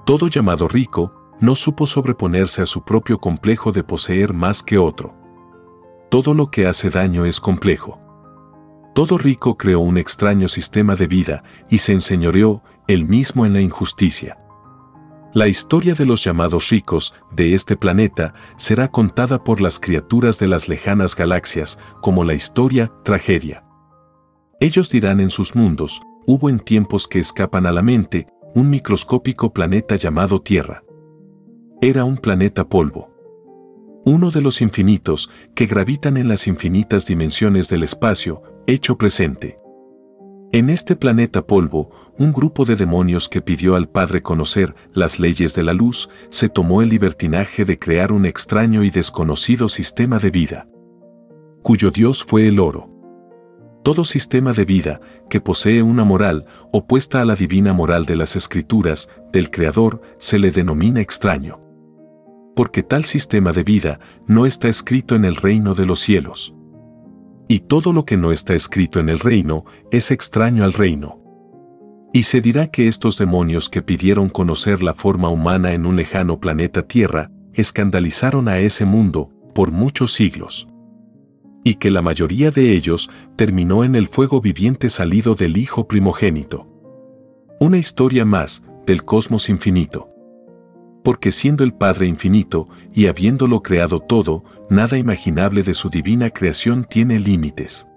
Todo 0.05 0.27
llamado 0.27 0.67
rico 0.67 1.11
no 1.39 1.55
supo 1.55 1.87
sobreponerse 1.87 2.61
a 2.61 2.67
su 2.67 2.85
propio 2.85 3.17
complejo 3.17 3.71
de 3.71 3.83
poseer 3.83 4.31
más 4.31 4.61
que 4.61 4.77
otro. 4.77 5.15
Todo 6.11 6.35
lo 6.35 6.51
que 6.51 6.67
hace 6.67 6.91
daño 6.91 7.25
es 7.25 7.39
complejo. 7.39 7.99
Todo 8.93 9.17
rico 9.17 9.57
creó 9.57 9.79
un 9.79 9.97
extraño 9.97 10.47
sistema 10.49 10.95
de 10.95 11.07
vida 11.07 11.43
y 11.67 11.79
se 11.79 11.93
enseñoreó 11.93 12.61
él 12.87 13.05
mismo 13.05 13.43
en 13.47 13.53
la 13.53 13.61
injusticia. 13.61 14.37
La 15.33 15.47
historia 15.47 15.95
de 15.95 16.05
los 16.05 16.23
llamados 16.23 16.69
ricos 16.69 17.15
de 17.31 17.55
este 17.55 17.75
planeta 17.75 18.35
será 18.55 18.89
contada 18.89 19.43
por 19.43 19.61
las 19.61 19.79
criaturas 19.79 20.37
de 20.37 20.47
las 20.47 20.67
lejanas 20.67 21.15
galaxias 21.15 21.79
como 22.01 22.23
la 22.23 22.35
historia 22.35 22.91
tragedia. 23.03 23.63
Ellos 24.61 24.89
dirán 24.89 25.21
en 25.21 25.29
sus 25.29 25.55
mundos, 25.55 26.01
hubo 26.25 26.49
en 26.49 26.59
tiempos 26.59 27.07
que 27.07 27.17
escapan 27.17 27.65
a 27.65 27.71
la 27.71 27.81
mente, 27.81 28.27
un 28.53 28.69
microscópico 28.69 29.53
planeta 29.53 29.95
llamado 29.95 30.41
Tierra. 30.41 30.83
Era 31.81 32.03
un 32.03 32.17
planeta 32.17 32.67
polvo. 32.67 33.09
Uno 34.03 34.31
de 34.31 34.41
los 34.41 34.61
infinitos 34.61 35.29
que 35.55 35.65
gravitan 35.65 36.17
en 36.17 36.27
las 36.27 36.45
infinitas 36.45 37.05
dimensiones 37.05 37.69
del 37.69 37.83
espacio, 37.83 38.41
hecho 38.67 38.97
presente. 38.97 39.57
En 40.51 40.69
este 40.69 40.97
planeta 40.97 41.47
polvo, 41.47 41.91
un 42.17 42.33
grupo 42.33 42.65
de 42.65 42.75
demonios 42.75 43.29
que 43.29 43.41
pidió 43.41 43.75
al 43.75 43.87
Padre 43.87 44.21
conocer 44.21 44.75
las 44.91 45.19
leyes 45.19 45.55
de 45.55 45.63
la 45.63 45.73
luz, 45.73 46.09
se 46.27 46.49
tomó 46.49 46.81
el 46.81 46.89
libertinaje 46.89 47.63
de 47.63 47.79
crear 47.79 48.11
un 48.11 48.25
extraño 48.25 48.83
y 48.83 48.89
desconocido 48.89 49.69
sistema 49.69 50.19
de 50.19 50.31
vida, 50.31 50.67
cuyo 51.61 51.91
Dios 51.91 52.25
fue 52.25 52.45
el 52.47 52.59
oro. 52.59 52.98
Todo 53.83 54.03
sistema 54.03 54.53
de 54.53 54.65
vida 54.65 54.99
que 55.29 55.41
posee 55.41 55.81
una 55.81 56.03
moral 56.03 56.45
opuesta 56.71 57.21
a 57.21 57.25
la 57.25 57.35
divina 57.35 57.73
moral 57.73 58.05
de 58.05 58.15
las 58.15 58.35
escrituras 58.35 59.09
del 59.31 59.49
Creador 59.49 60.01
se 60.17 60.37
le 60.37 60.51
denomina 60.51 61.01
extraño. 61.01 61.61
Porque 62.55 62.83
tal 62.83 63.05
sistema 63.05 63.53
de 63.53 63.63
vida 63.63 63.99
no 64.27 64.45
está 64.45 64.67
escrito 64.67 65.15
en 65.15 65.25
el 65.25 65.35
reino 65.35 65.75
de 65.75 65.85
los 65.85 65.99
cielos 65.99 66.53
y 67.51 67.61
todo 67.61 67.91
lo 67.91 68.05
que 68.05 68.15
no 68.15 68.31
está 68.31 68.53
escrito 68.53 68.99
en 68.99 69.09
el 69.09 69.19
reino 69.19 69.65
es 69.91 70.11
extraño 70.11 70.63
al 70.63 70.71
reino. 70.71 71.19
Y 72.13 72.23
se 72.23 72.41
dirá 72.41 72.67
que 72.67 72.87
estos 72.87 73.17
demonios 73.17 73.69
que 73.69 73.81
pidieron 73.81 74.29
conocer 74.29 74.83
la 74.83 74.93
forma 74.93 75.29
humana 75.29 75.73
en 75.73 75.87
un 75.87 75.95
lejano 75.95 76.39
planeta 76.39 76.83
Tierra, 76.83 77.31
escandalizaron 77.53 78.47
a 78.47 78.59
ese 78.59 78.85
mundo 78.85 79.31
por 79.55 79.71
muchos 79.71 80.13
siglos. 80.13 80.68
Y 81.63 81.75
que 81.75 81.91
la 81.91 82.01
mayoría 82.01 82.51
de 82.51 82.73
ellos 82.73 83.09
terminó 83.35 83.83
en 83.83 83.95
el 83.95 84.07
fuego 84.07 84.41
viviente 84.41 84.89
salido 84.89 85.35
del 85.35 85.57
Hijo 85.57 85.87
primogénito. 85.87 86.67
Una 87.59 87.77
historia 87.77 88.25
más 88.25 88.63
del 88.85 89.03
cosmos 89.03 89.49
infinito 89.49 90.09
porque 91.09 91.31
siendo 91.31 91.63
el 91.63 91.73
Padre 91.73 92.05
infinito 92.05 92.67
y 92.93 93.07
habiéndolo 93.07 93.63
creado 93.63 93.99
todo, 93.99 94.43
nada 94.69 94.97
imaginable 94.97 95.63
de 95.63 95.73
su 95.73 95.89
divina 95.89 96.29
creación 96.29 96.83
tiene 96.83 97.19
límites. 97.19 97.87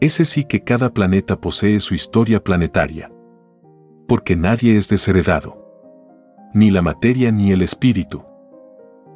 Ese 0.00 0.24
sí 0.24 0.42
que 0.42 0.64
cada 0.64 0.92
planeta 0.92 1.40
posee 1.40 1.78
su 1.78 1.94
historia 1.94 2.42
planetaria. 2.42 3.12
Porque 4.08 4.34
nadie 4.34 4.76
es 4.76 4.88
desheredado. 4.88 5.62
Ni 6.52 6.70
la 6.70 6.82
materia 6.82 7.30
ni 7.30 7.52
el 7.52 7.62
espíritu. 7.62 8.24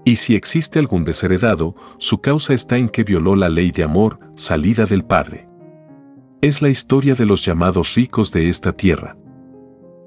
Y 0.04 0.16
si 0.16 0.34
existe 0.34 0.78
algún 0.78 1.04
desheredado, 1.04 1.74
su 1.98 2.20
causa 2.20 2.54
está 2.54 2.78
en 2.78 2.88
que 2.88 3.04
violó 3.04 3.36
la 3.36 3.48
ley 3.48 3.70
de 3.70 3.82
amor, 3.82 4.18
salida 4.34 4.86
del 4.86 5.04
Padre. 5.04 5.48
Es 6.40 6.62
la 6.62 6.70
historia 6.70 7.14
de 7.14 7.26
los 7.26 7.44
llamados 7.44 7.94
ricos 7.94 8.32
de 8.32 8.48
esta 8.48 8.72
tierra 8.72 9.16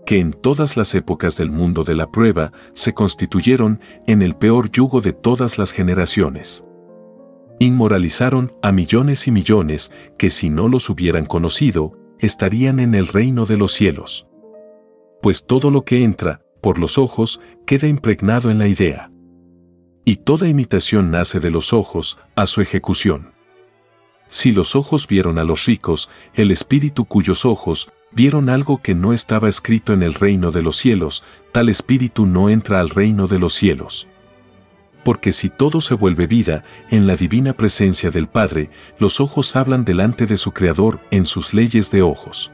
que 0.05 0.19
en 0.19 0.33
todas 0.33 0.77
las 0.77 0.95
épocas 0.95 1.37
del 1.37 1.49
mundo 1.49 1.83
de 1.83 1.95
la 1.95 2.11
prueba 2.11 2.51
se 2.73 2.93
constituyeron 2.93 3.79
en 4.07 4.21
el 4.21 4.35
peor 4.35 4.69
yugo 4.69 5.01
de 5.01 5.13
todas 5.13 5.57
las 5.57 5.71
generaciones. 5.71 6.65
Inmoralizaron 7.59 8.53
a 8.61 8.71
millones 8.71 9.27
y 9.27 9.31
millones 9.31 9.91
que 10.17 10.29
si 10.29 10.49
no 10.49 10.67
los 10.67 10.89
hubieran 10.89 11.25
conocido, 11.25 11.93
estarían 12.19 12.79
en 12.79 12.95
el 12.95 13.07
reino 13.07 13.45
de 13.45 13.57
los 13.57 13.71
cielos. 13.71 14.27
Pues 15.21 15.45
todo 15.45 15.71
lo 15.71 15.85
que 15.85 16.03
entra, 16.03 16.41
por 16.61 16.79
los 16.79 16.97
ojos, 16.97 17.39
queda 17.65 17.87
impregnado 17.87 18.51
en 18.51 18.57
la 18.57 18.67
idea. 18.67 19.12
Y 20.05 20.17
toda 20.17 20.49
imitación 20.49 21.11
nace 21.11 21.39
de 21.39 21.49
los 21.49 21.71
ojos 21.71 22.17
a 22.35 22.45
su 22.45 22.59
ejecución. 22.59 23.31
Si 24.27 24.51
los 24.51 24.75
ojos 24.75 25.07
vieron 25.07 25.37
a 25.37 25.45
los 25.45 25.65
ricos, 25.65 26.09
el 26.33 26.51
espíritu 26.51 27.05
cuyos 27.05 27.45
ojos 27.45 27.89
vieron 28.11 28.49
algo 28.49 28.81
que 28.81 28.95
no 28.95 29.13
estaba 29.13 29.47
escrito 29.47 29.93
en 29.93 30.03
el 30.03 30.13
reino 30.13 30.51
de 30.51 30.61
los 30.61 30.75
cielos, 30.75 31.23
tal 31.53 31.69
espíritu 31.69 32.25
no 32.25 32.49
entra 32.49 32.81
al 32.81 32.89
reino 32.89 33.27
de 33.27 33.39
los 33.39 33.53
cielos. 33.53 34.07
Porque 35.05 35.31
si 35.31 35.49
todo 35.49 35.79
se 35.79 35.95
vuelve 35.95 36.27
vida, 36.27 36.65
en 36.89 37.07
la 37.07 37.15
divina 37.15 37.53
presencia 37.53 38.09
del 38.09 38.27
Padre, 38.27 38.69
los 38.99 39.21
ojos 39.21 39.55
hablan 39.55 39.85
delante 39.85 40.25
de 40.25 40.37
su 40.37 40.51
Creador 40.51 40.99
en 41.11 41.25
sus 41.25 41.53
leyes 41.53 41.91
de 41.91 42.01
ojos. 42.01 42.51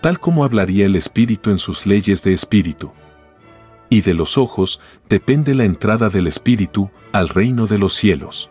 Tal 0.00 0.20
como 0.20 0.44
hablaría 0.44 0.86
el 0.86 0.96
espíritu 0.96 1.50
en 1.50 1.58
sus 1.58 1.84
leyes 1.84 2.22
de 2.22 2.32
espíritu. 2.32 2.92
Y 3.88 4.00
de 4.00 4.14
los 4.14 4.36
ojos 4.36 4.80
depende 5.08 5.54
la 5.54 5.64
entrada 5.64 6.08
del 6.08 6.26
espíritu 6.26 6.90
al 7.12 7.28
reino 7.28 7.66
de 7.66 7.78
los 7.78 7.94
cielos. 7.94 8.50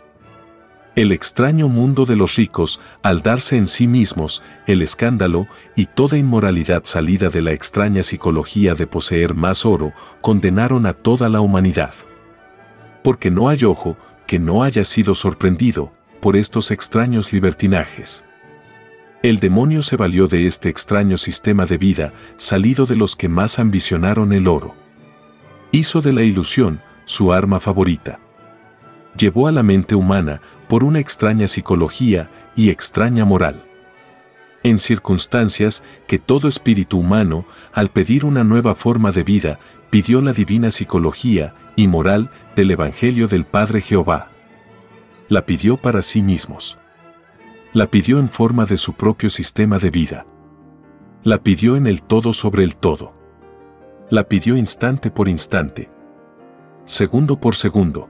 El 0.95 1.11
extraño 1.11 1.67
mundo 1.67 2.05
de 2.05 2.15
los 2.15 2.37
ricos, 2.37 2.79
al 3.03 3.21
darse 3.21 3.57
en 3.57 3.67
sí 3.67 3.85
mismos, 3.85 4.41
el 4.65 4.81
escándalo 4.81 5.45
y 5.75 5.87
toda 5.87 6.17
inmoralidad 6.17 6.83
salida 6.85 7.27
de 7.27 7.41
la 7.41 7.51
extraña 7.51 8.01
psicología 8.01 8.75
de 8.75 8.87
poseer 8.87 9.35
más 9.35 9.65
oro, 9.65 9.91
condenaron 10.21 10.85
a 10.85 10.93
toda 10.93 11.27
la 11.27 11.41
humanidad. 11.41 11.93
Porque 13.03 13.29
no 13.29 13.49
hay 13.49 13.65
ojo 13.65 13.97
que 14.25 14.39
no 14.39 14.63
haya 14.63 14.85
sido 14.85 15.15
sorprendido 15.15 15.91
por 16.21 16.37
estos 16.37 16.71
extraños 16.71 17.33
libertinajes. 17.33 18.23
El 19.21 19.39
demonio 19.39 19.81
se 19.81 19.97
valió 19.97 20.27
de 20.27 20.47
este 20.47 20.69
extraño 20.69 21.17
sistema 21.17 21.65
de 21.65 21.77
vida 21.77 22.13
salido 22.37 22.85
de 22.85 22.95
los 22.95 23.17
que 23.17 23.27
más 23.27 23.59
ambicionaron 23.59 24.31
el 24.31 24.47
oro. 24.47 24.84
Hizo 25.75 25.99
de 25.99 26.13
la 26.13 26.23
ilusión 26.23 26.79
su 27.03 27.33
arma 27.33 27.59
favorita. 27.59 28.21
Llevó 29.19 29.49
a 29.49 29.51
la 29.51 29.61
mente 29.61 29.93
humana 29.93 30.39
por 30.69 30.85
una 30.85 31.01
extraña 31.01 31.47
psicología 31.47 32.29
y 32.55 32.69
extraña 32.69 33.25
moral. 33.25 33.65
En 34.63 34.79
circunstancias 34.79 35.83
que 36.07 36.17
todo 36.17 36.47
espíritu 36.47 36.97
humano, 36.97 37.45
al 37.73 37.89
pedir 37.89 38.23
una 38.23 38.45
nueva 38.45 38.73
forma 38.73 39.11
de 39.11 39.23
vida, 39.23 39.59
pidió 39.89 40.21
la 40.21 40.31
divina 40.31 40.71
psicología 40.71 41.53
y 41.75 41.89
moral 41.89 42.31
del 42.55 42.71
Evangelio 42.71 43.27
del 43.27 43.43
Padre 43.43 43.81
Jehová. 43.81 44.29
La 45.27 45.45
pidió 45.45 45.75
para 45.75 46.01
sí 46.03 46.21
mismos. 46.21 46.77
La 47.73 47.91
pidió 47.91 48.19
en 48.19 48.29
forma 48.29 48.63
de 48.63 48.77
su 48.77 48.93
propio 48.93 49.29
sistema 49.29 49.77
de 49.77 49.89
vida. 49.89 50.25
La 51.23 51.43
pidió 51.43 51.75
en 51.75 51.85
el 51.85 52.01
todo 52.01 52.31
sobre 52.31 52.63
el 52.63 52.77
todo. 52.77 53.14
La 54.09 54.27
pidió 54.27 54.55
instante 54.55 55.09
por 55.11 55.27
instante. 55.27 55.89
Segundo 56.83 57.39
por 57.39 57.55
segundo 57.55 58.09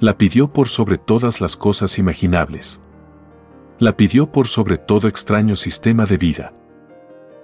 la 0.00 0.16
pidió 0.16 0.52
por 0.52 0.68
sobre 0.68 0.96
todas 0.96 1.40
las 1.40 1.56
cosas 1.56 1.98
imaginables. 1.98 2.80
La 3.80 3.96
pidió 3.96 4.30
por 4.30 4.46
sobre 4.46 4.76
todo 4.76 5.08
extraño 5.08 5.56
sistema 5.56 6.06
de 6.06 6.18
vida. 6.18 6.52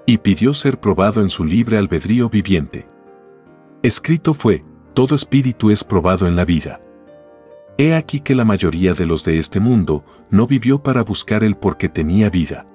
Y 0.06 0.18
pidió 0.18 0.54
ser 0.54 0.78
probado 0.78 1.20
en 1.20 1.30
su 1.30 1.44
libre 1.44 1.78
albedrío 1.78 2.28
viviente. 2.28 2.86
Escrito 3.82 4.34
fue, 4.34 4.64
todo 4.94 5.16
espíritu 5.16 5.70
es 5.70 5.82
probado 5.82 6.28
en 6.28 6.36
la 6.36 6.44
vida. 6.44 6.80
He 7.76 7.94
aquí 7.96 8.20
que 8.20 8.36
la 8.36 8.44
mayoría 8.44 8.94
de 8.94 9.06
los 9.06 9.24
de 9.24 9.38
este 9.38 9.58
mundo 9.58 10.04
no 10.30 10.46
vivió 10.46 10.80
para 10.80 11.02
buscar 11.02 11.42
el 11.42 11.56
porque 11.56 11.88
tenía 11.88 12.30
vida. 12.30 12.66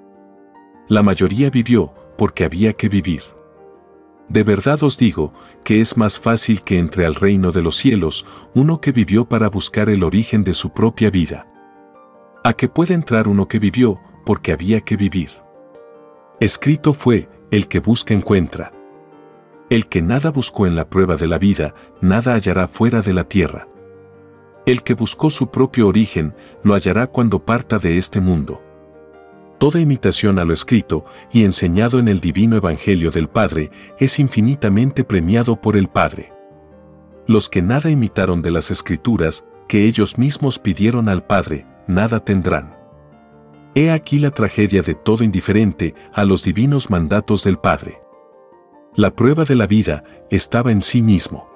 La 0.89 1.04
mayoría 1.04 1.50
vivió 1.50 1.94
porque 2.18 2.44
había 2.44 2.74
que 2.74 2.89
vivir. 2.89 3.24
De 4.30 4.44
verdad 4.44 4.84
os 4.84 4.98
digo 4.98 5.34
que 5.63 5.82
es 5.82 5.98
más 5.98 6.20
fácil 6.20 6.62
que 6.62 6.78
entre 6.78 7.06
al 7.06 7.15
reino 7.15 7.52
de 7.52 7.63
los 7.63 7.76
cielos 7.76 8.26
uno 8.54 8.80
que 8.80 8.92
vivió 8.92 9.26
para 9.26 9.50
buscar 9.50 9.89
el 9.89 10.04
origen 10.04 10.44
de 10.44 10.54
su 10.54 10.70
propia 10.70 11.10
vida. 11.10 11.48
A 12.44 12.54
que 12.54 12.70
puede 12.70 12.94
entrar 12.94 13.28
uno 13.28 13.48
que 13.48 13.58
vivió 13.58 14.00
porque 14.26 14.52
había 14.52 14.82
que 14.82 14.98
vivir. 14.98 15.32
Escrito 16.39 16.94
fue, 16.94 17.28
el 17.50 17.68
que 17.68 17.80
busca 17.80 18.13
encuentra. 18.13 18.72
El 19.72 19.88
que 19.88 20.02
nada 20.04 20.30
buscó 20.30 20.68
en 20.68 20.76
la 20.76 20.89
prueba 20.89 21.15
de 21.15 21.28
la 21.28 21.39
vida, 21.39 21.74
nada 22.00 22.36
hallará 22.36 22.68
fuera 22.68 23.02
de 23.02 23.13
la 23.13 23.24
tierra. 23.24 23.68
El 24.68 24.84
que 24.84 24.94
buscó 24.94 25.32
su 25.32 25.50
propio 25.50 25.88
origen, 25.88 26.36
lo 26.63 26.76
hallará 26.76 27.08
cuando 27.08 27.44
parta 27.44 27.80
de 27.80 27.98
este 27.98 28.22
mundo 28.22 28.62
toda 29.60 29.80
imitación 29.82 30.39
a 30.39 30.45
lo 30.45 30.54
escrito 30.54 31.06
y 31.32 31.43
enseñado 31.43 32.00
en 32.00 32.08
el 32.08 32.22
divino 32.22 32.56
Evangelio 32.56 33.12
del 33.12 33.28
Padre 33.28 33.69
es 34.00 34.17
infinitamente 34.17 35.04
premiado 35.04 35.62
por 35.62 35.76
el 35.78 35.89
Padre. 35.89 36.34
Los 37.28 37.50
que 37.50 37.62
nada 37.62 37.91
imitaron 37.91 38.41
de 38.41 38.52
las 38.52 38.72
escrituras 38.72 39.45
que 39.67 39.86
ellos 39.86 40.17
mismos 40.17 40.58
pidieron 40.58 41.10
al 41.10 41.24
Padre, 41.28 41.67
nada 41.88 42.24
tendrán. 42.24 42.76
He 43.76 43.91
aquí 43.91 44.17
la 44.17 44.32
tragedia 44.32 44.82
de 44.82 44.95
todo 44.95 45.24
indiferente 45.24 45.93
a 46.13 46.26
los 46.26 46.43
divinos 46.43 46.89
mandatos 46.89 47.43
del 47.43 47.58
Padre. 47.58 48.02
La 48.95 49.13
prueba 49.13 49.43
de 49.43 49.56
la 49.56 49.67
vida 49.67 50.04
estaba 50.32 50.72
en 50.72 50.82
sí 50.82 51.02
mismo. 51.02 51.48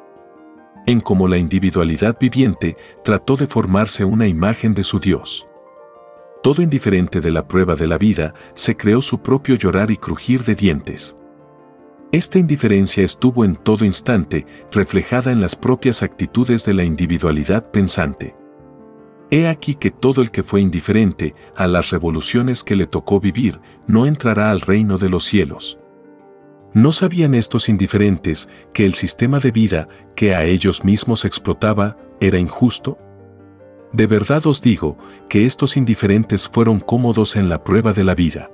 En 0.86 1.00
cómo 1.00 1.28
la 1.28 1.38
individualidad 1.38 2.18
viviente 2.20 2.76
trató 3.04 3.38
de 3.38 3.48
formarse 3.48 4.04
una 4.04 4.28
imagen 4.28 4.74
de 4.74 4.84
su 4.84 5.00
Dios 5.00 5.48
todo 6.44 6.62
indiferente 6.62 7.22
de 7.22 7.32
la 7.32 7.48
prueba 7.48 7.74
de 7.74 7.88
la 7.88 7.98
vida, 7.98 8.36
se 8.54 8.76
creó 8.76 9.02
su 9.02 9.20
propio 9.24 9.56
llorar 9.56 9.90
y 9.90 9.98
crujir 9.98 10.44
de 10.44 10.56
dientes. 10.56 11.18
Esta 12.12 12.38
indiferencia 12.38 13.04
estuvo 13.04 13.46
en 13.46 13.56
todo 13.56 13.86
instante 13.86 14.46
reflejada 14.72 15.32
en 15.32 15.42
las 15.42 15.56
propias 15.56 16.04
actitudes 16.04 16.66
de 16.66 16.74
la 16.74 16.84
individualidad 16.84 17.72
pensante. 17.72 18.36
He 19.32 19.48
aquí 19.48 19.74
que 19.74 19.90
todo 19.90 20.22
el 20.22 20.30
que 20.30 20.44
fue 20.44 20.62
indiferente 20.62 21.34
a 21.56 21.66
las 21.66 21.90
revoluciones 21.90 22.64
que 22.64 22.76
le 22.76 22.86
tocó 22.86 23.20
vivir 23.20 23.60
no 23.88 24.06
entrará 24.06 24.52
al 24.52 24.60
reino 24.60 25.00
de 25.00 25.10
los 25.10 25.24
cielos. 25.24 25.80
¿No 26.74 26.92
sabían 26.92 27.36
estos 27.36 27.70
indiferentes 27.70 28.50
que 28.74 28.86
el 28.86 28.96
sistema 28.96 29.40
de 29.40 29.52
vida 29.52 29.88
que 30.16 30.36
a 30.36 30.44
ellos 30.44 30.84
mismos 30.84 31.24
explotaba 31.24 31.98
era 32.20 32.38
injusto? 32.38 33.00
De 33.94 34.08
verdad 34.08 34.46
os 34.48 34.60
digo 34.62 34.98
que 35.30 35.46
estos 35.46 35.78
indiferentes 35.78 36.50
fueron 36.50 36.80
cómodos 36.80 37.36
en 37.36 37.48
la 37.48 37.64
prueba 37.64 37.94
de 37.94 38.04
la 38.04 38.16
vida. 38.16 38.50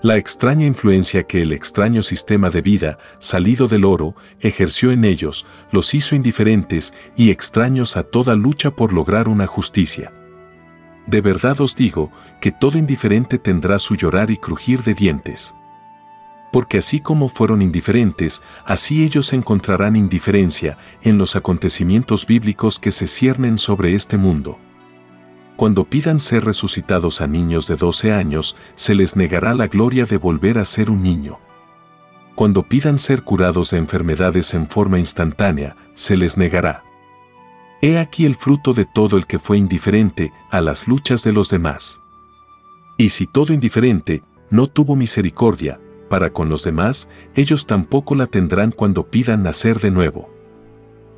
La 0.00 0.16
extraña 0.16 0.64
influencia 0.64 1.24
que 1.24 1.42
el 1.42 1.52
extraño 1.52 2.02
sistema 2.02 2.48
de 2.48 2.62
vida, 2.62 2.98
salido 3.18 3.68
del 3.68 3.84
oro, 3.84 4.14
ejerció 4.40 4.90
en 4.90 5.04
ellos, 5.04 5.44
los 5.70 5.92
hizo 5.92 6.14
indiferentes 6.14 6.94
y 7.14 7.30
extraños 7.30 7.96
a 7.98 8.04
toda 8.04 8.36
lucha 8.36 8.70
por 8.70 8.92
lograr 8.92 9.28
una 9.28 9.46
justicia. 9.46 10.12
De 11.06 11.20
verdad 11.20 11.60
os 11.60 11.76
digo 11.76 12.10
que 12.40 12.52
todo 12.52 12.78
indiferente 12.78 13.38
tendrá 13.38 13.78
su 13.78 13.96
llorar 13.96 14.30
y 14.30 14.38
crujir 14.38 14.82
de 14.82 14.94
dientes. 14.94 15.54
Porque 16.52 16.78
así 16.78 17.00
como 17.00 17.28
fueron 17.28 17.62
indiferentes, 17.62 18.42
así 18.64 19.04
ellos 19.04 19.32
encontrarán 19.32 19.96
indiferencia 19.96 20.78
en 21.02 21.18
los 21.18 21.36
acontecimientos 21.36 22.26
bíblicos 22.26 22.78
que 22.78 22.90
se 22.90 23.06
ciernen 23.06 23.58
sobre 23.58 23.94
este 23.94 24.16
mundo 24.16 24.58
cuando 25.58 25.82
pidan 25.82 26.20
ser 26.20 26.44
resucitados 26.44 27.20
a 27.20 27.26
niños 27.26 27.66
de 27.66 27.74
12 27.74 28.12
años, 28.12 28.54
se 28.76 28.94
les 28.94 29.16
negará 29.16 29.54
la 29.54 29.66
gloria 29.66 30.06
de 30.06 30.16
volver 30.16 30.56
a 30.56 30.64
ser 30.64 30.88
un 30.88 31.02
niño. 31.02 31.40
Cuando 32.36 32.62
pidan 32.62 32.96
ser 32.96 33.24
curados 33.24 33.72
de 33.72 33.78
enfermedades 33.78 34.54
en 34.54 34.68
forma 34.68 35.00
instantánea, 35.00 35.74
se 35.94 36.16
les 36.16 36.36
negará. 36.36 36.84
He 37.82 37.98
aquí 37.98 38.24
el 38.24 38.36
fruto 38.36 38.72
de 38.72 38.84
todo 38.84 39.16
el 39.16 39.26
que 39.26 39.40
fue 39.40 39.58
indiferente 39.58 40.32
a 40.48 40.60
las 40.60 40.86
luchas 40.86 41.24
de 41.24 41.32
los 41.32 41.50
demás. 41.50 42.02
Y 42.96 43.08
si 43.08 43.26
todo 43.26 43.52
indiferente 43.52 44.22
no 44.50 44.68
tuvo 44.68 44.94
misericordia 44.94 45.80
para 46.08 46.32
con 46.32 46.48
los 46.48 46.64
demás, 46.64 47.08
ellos 47.34 47.66
tampoco 47.66 48.14
la 48.14 48.26
tendrán 48.26 48.72
cuando 48.72 49.10
pidan 49.10 49.42
nacer 49.42 49.80
de 49.80 49.90
nuevo. 49.90 50.30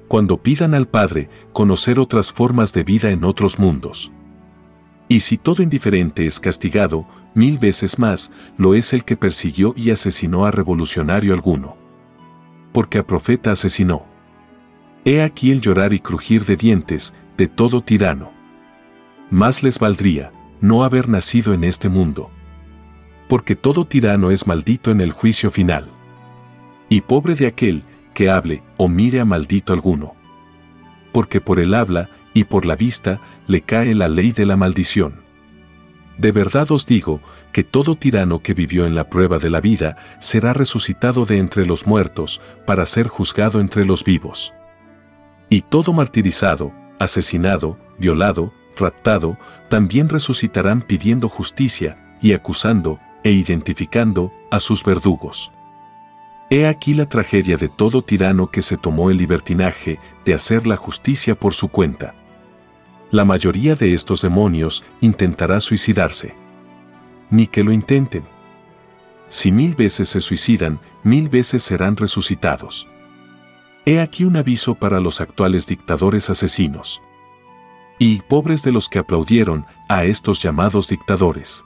Cuando 0.08 0.42
pidan 0.42 0.74
al 0.74 0.88
Padre 0.88 1.28
conocer 1.52 2.00
otras 2.00 2.32
formas 2.32 2.72
de 2.72 2.84
vida 2.84 3.10
en 3.10 3.24
otros 3.24 3.58
mundos. 3.58 4.10
Y 5.08 5.20
si 5.20 5.38
todo 5.38 5.62
indiferente 5.62 6.26
es 6.26 6.38
castigado, 6.38 7.06
mil 7.34 7.58
veces 7.58 7.98
más 7.98 8.30
lo 8.56 8.74
es 8.74 8.92
el 8.92 9.04
que 9.04 9.16
persiguió 9.16 9.74
y 9.76 9.90
asesinó 9.90 10.46
a 10.46 10.50
revolucionario 10.50 11.32
alguno. 11.32 11.76
Porque 12.72 12.98
a 12.98 13.06
profeta 13.06 13.52
asesinó. 13.52 14.04
He 15.04 15.22
aquí 15.22 15.50
el 15.50 15.60
llorar 15.60 15.92
y 15.92 16.00
crujir 16.00 16.44
de 16.44 16.56
dientes 16.56 17.14
de 17.36 17.48
todo 17.48 17.80
tirano. 17.80 18.30
Más 19.30 19.62
les 19.62 19.78
valdría 19.78 20.32
no 20.60 20.84
haber 20.84 21.08
nacido 21.08 21.54
en 21.54 21.64
este 21.64 21.88
mundo. 21.88 22.30
Porque 23.30 23.54
todo 23.54 23.84
tirano 23.84 24.32
es 24.32 24.48
maldito 24.48 24.90
en 24.90 25.00
el 25.00 25.12
juicio 25.12 25.52
final. 25.52 25.88
Y 26.88 27.02
pobre 27.02 27.36
de 27.36 27.46
aquel 27.46 27.84
que 28.12 28.28
hable 28.28 28.64
o 28.76 28.88
mire 28.88 29.20
a 29.20 29.24
maldito 29.24 29.72
alguno. 29.72 30.16
Porque 31.12 31.40
por 31.40 31.60
el 31.60 31.74
habla 31.74 32.10
y 32.34 32.42
por 32.42 32.66
la 32.66 32.74
vista 32.74 33.20
le 33.46 33.60
cae 33.60 33.94
la 33.94 34.08
ley 34.08 34.32
de 34.32 34.46
la 34.46 34.56
maldición. 34.56 35.22
De 36.18 36.32
verdad 36.32 36.72
os 36.72 36.86
digo 36.86 37.20
que 37.52 37.62
todo 37.62 37.94
tirano 37.94 38.40
que 38.40 38.52
vivió 38.52 38.84
en 38.84 38.96
la 38.96 39.08
prueba 39.08 39.38
de 39.38 39.48
la 39.48 39.60
vida 39.60 39.96
será 40.18 40.52
resucitado 40.52 41.24
de 41.24 41.38
entre 41.38 41.66
los 41.66 41.86
muertos 41.86 42.40
para 42.66 42.84
ser 42.84 43.06
juzgado 43.06 43.60
entre 43.60 43.84
los 43.84 44.02
vivos. 44.02 44.52
Y 45.48 45.60
todo 45.60 45.92
martirizado, 45.92 46.72
asesinado, 46.98 47.78
violado, 47.96 48.52
raptado, 48.76 49.38
también 49.68 50.08
resucitarán 50.08 50.82
pidiendo 50.82 51.28
justicia 51.28 52.16
y 52.20 52.32
acusando 52.32 52.98
e 53.24 53.30
identificando 53.30 54.32
a 54.50 54.60
sus 54.60 54.84
verdugos. 54.84 55.52
He 56.50 56.66
aquí 56.66 56.94
la 56.94 57.08
tragedia 57.08 57.56
de 57.56 57.68
todo 57.68 58.02
tirano 58.02 58.50
que 58.50 58.62
se 58.62 58.76
tomó 58.76 59.10
el 59.10 59.16
libertinaje 59.18 60.00
de 60.24 60.34
hacer 60.34 60.66
la 60.66 60.76
justicia 60.76 61.34
por 61.38 61.54
su 61.54 61.68
cuenta 61.68 62.14
la 63.10 63.24
mayoría 63.24 63.74
de 63.74 63.92
estos 63.92 64.22
demonios 64.22 64.84
intentará 65.00 65.60
suicidarse. 65.60 66.34
Ni 67.28 67.48
que 67.48 67.64
lo 67.64 67.72
intenten. 67.72 68.24
Si 69.28 69.50
mil 69.50 69.74
veces 69.74 70.08
se 70.08 70.20
suicidan, 70.20 70.80
mil 71.02 71.28
veces 71.28 71.62
serán 71.62 71.96
resucitados. 71.96 72.86
He 73.84 74.00
aquí 74.00 74.24
un 74.24 74.36
aviso 74.36 74.76
para 74.76 75.00
los 75.00 75.20
actuales 75.20 75.66
dictadores 75.66 76.30
asesinos. 76.30 77.02
Y 77.98 78.22
pobres 78.22 78.62
de 78.62 78.72
los 78.72 78.88
que 78.88 79.00
aplaudieron 79.00 79.66
a 79.88 80.04
estos 80.04 80.40
llamados 80.42 80.88
dictadores. 80.88 81.64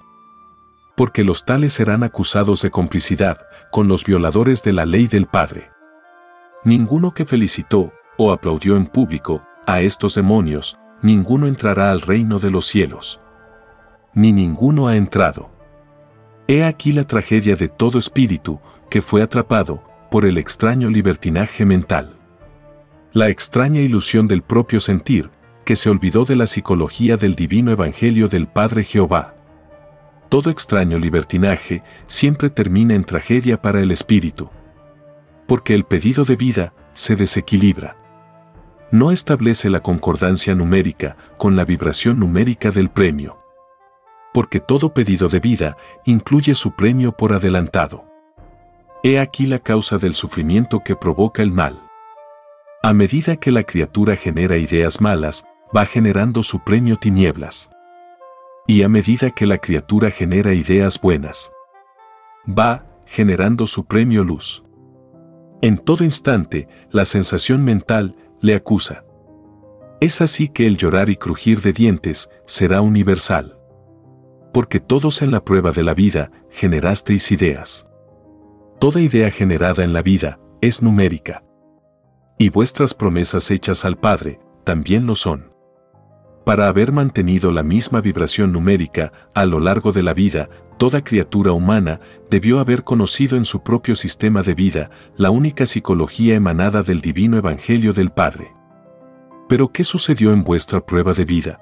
Porque 0.97 1.25
los 1.25 1.45
tales 1.45 1.73
serán 1.73 2.03
acusados 2.03 2.63
de 2.63 2.71
complicidad 2.71 3.39
con 3.71 3.89
los 3.89 4.05
violadores 4.05 4.63
de 4.63 4.73
la 4.73 4.87
ley 4.87 5.07
del 5.07 5.27
Padre. 5.27 5.71
Ninguno 6.65 7.13
que 7.13 7.27
felicitó 7.27 7.93
o 8.17 8.33
aplaudió 8.33 8.77
en 8.77 8.87
público 8.87 9.45
a 9.67 9.81
estos 9.81 10.15
demonios 10.15 10.79
ninguno 11.03 11.47
entrará 11.47 11.91
al 11.91 12.01
reino 12.01 12.39
de 12.39 12.51
los 12.51 12.67
cielos. 12.67 13.21
Ni 14.15 14.33
ninguno 14.33 14.89
ha 14.89 14.97
entrado. 14.97 15.51
He 16.47 16.65
aquí 16.65 16.93
la 16.93 17.05
tragedia 17.05 17.57
de 17.57 17.69
todo 17.69 17.99
espíritu 17.99 18.61
que 18.89 19.03
fue 19.03 19.23
atrapado 19.23 19.83
por 20.11 20.25
el 20.25 20.39
extraño 20.39 20.89
libertinaje 20.91 21.65
mental. 21.65 22.17
La 23.13 23.29
extraña 23.29 23.81
ilusión 23.81 24.29
del 24.29 24.43
propio 24.43 24.81
sentir, 24.81 25.31
que 25.65 25.77
se 25.77 25.91
olvidó 25.91 26.25
de 26.25 26.37
la 26.37 26.47
psicología 26.47 27.17
del 27.17 27.35
divino 27.35 27.73
evangelio 27.73 28.29
del 28.29 28.47
Padre 28.47 28.85
Jehová. 28.85 29.34
Todo 30.35 30.51
extraño 30.51 30.99
libertinaje 30.99 31.85
siempre 32.09 32.51
termina 32.51 32.97
en 32.97 33.05
tragedia 33.05 33.63
para 33.63 33.81
el 33.81 33.93
espíritu. 33.93 34.51
Porque 35.47 35.75
el 35.75 35.85
pedido 35.85 36.25
de 36.25 36.35
vida 36.35 36.75
se 36.93 37.15
desequilibra 37.15 37.97
no 38.91 39.13
establece 39.13 39.71
la 39.71 39.81
concordancia 39.81 40.57
numérica 40.57 41.17
con 41.37 41.55
la 41.55 41.65
vibración 41.65 42.19
numérica 42.19 42.73
del 42.73 42.91
premio. 42.91 43.39
Porque 44.33 44.59
todo 44.59 44.93
pedido 44.93 45.29
de 45.29 45.39
vida 45.39 45.77
incluye 46.05 46.57
su 46.57 46.73
premio 46.77 47.13
por 47.13 47.33
adelantado. 47.33 48.05
He 49.05 49.21
aquí 49.21 49.47
la 49.47 49.61
causa 49.61 49.99
del 49.99 50.15
sufrimiento 50.15 50.83
que 50.85 50.97
provoca 50.97 51.43
el 51.43 51.53
mal. 51.53 51.81
A 52.83 52.93
medida 52.93 53.37
que 53.37 53.53
la 53.53 53.63
criatura 53.63 54.17
genera 54.17 54.57
ideas 54.57 55.01
malas, 55.01 55.45
va 55.77 55.87
generando 55.87 56.43
su 56.43 56.61
premio 56.61 56.97
tinieblas. 56.97 57.71
Y 58.67 58.83
a 58.83 58.89
medida 58.89 59.31
que 59.31 59.47
la 59.47 59.59
criatura 59.59 60.11
genera 60.11 60.55
ideas 60.55 60.99
buenas, 61.01 61.53
va 62.47 62.87
generando 63.05 63.67
su 63.67 63.85
premio 63.85 64.25
luz. 64.25 64.65
En 65.61 65.79
todo 65.79 66.03
instante, 66.03 66.69
la 66.91 67.05
sensación 67.05 67.63
mental 67.63 68.17
le 68.41 68.55
acusa. 68.55 69.05
Es 70.01 70.21
así 70.21 70.49
que 70.49 70.67
el 70.67 70.77
llorar 70.77 71.11
y 71.11 71.17
crujir 71.17 71.61
de 71.61 71.73
dientes 71.73 72.31
será 72.47 72.81
universal. 72.81 73.59
Porque 74.53 74.81
todos 74.81 75.23
en 75.23 75.31
la 75.31 75.45
prueba 75.45 75.73
de 75.73 75.83
la 75.83 75.95
vida 75.95 76.31
generasteis 76.51 77.33
ideas. 77.33 77.87
Toda 78.79 79.01
idea 79.01 79.31
generada 79.31 79.85
en 79.85 79.93
la 79.93 80.03
vida 80.03 80.41
es 80.61 80.83
numérica. 80.83 81.45
Y 82.39 82.49
vuestras 82.49 82.95
promesas 82.95 83.51
hechas 83.51 83.85
al 83.85 83.97
Padre 83.97 84.41
también 84.65 85.07
lo 85.07 85.15
son. 85.15 85.54
Para 86.45 86.69
haber 86.69 86.93
mantenido 86.93 87.53
la 87.53 87.63
misma 87.63 88.03
vibración 88.03 88.53
numérica 88.53 89.13
a 89.35 89.47
lo 89.47 89.61
largo 89.61 89.93
de 89.93 90.03
la 90.03 90.13
vida, 90.13 90.51
toda 90.77 91.03
criatura 91.03 91.53
humana 91.53 92.01
debió 92.31 92.61
haber 92.61 92.85
conocido 92.85 93.39
en 93.39 93.47
su 93.47 93.63
propio 93.63 93.95
sistema 93.95 94.43
de 94.43 94.55
vida 94.55 94.91
la 95.17 95.31
única 95.31 95.65
psicología 95.65 96.35
emanada 96.35 96.83
del 96.83 97.01
divino 97.01 97.39
Evangelio 97.39 97.95
del 97.95 98.11
Padre. 98.11 98.53
Pero 99.49 99.73
¿qué 99.73 99.85
sucedió 99.85 100.33
en 100.33 100.45
vuestra 100.45 100.85
prueba 100.85 101.15
de 101.15 101.25
vida? 101.25 101.61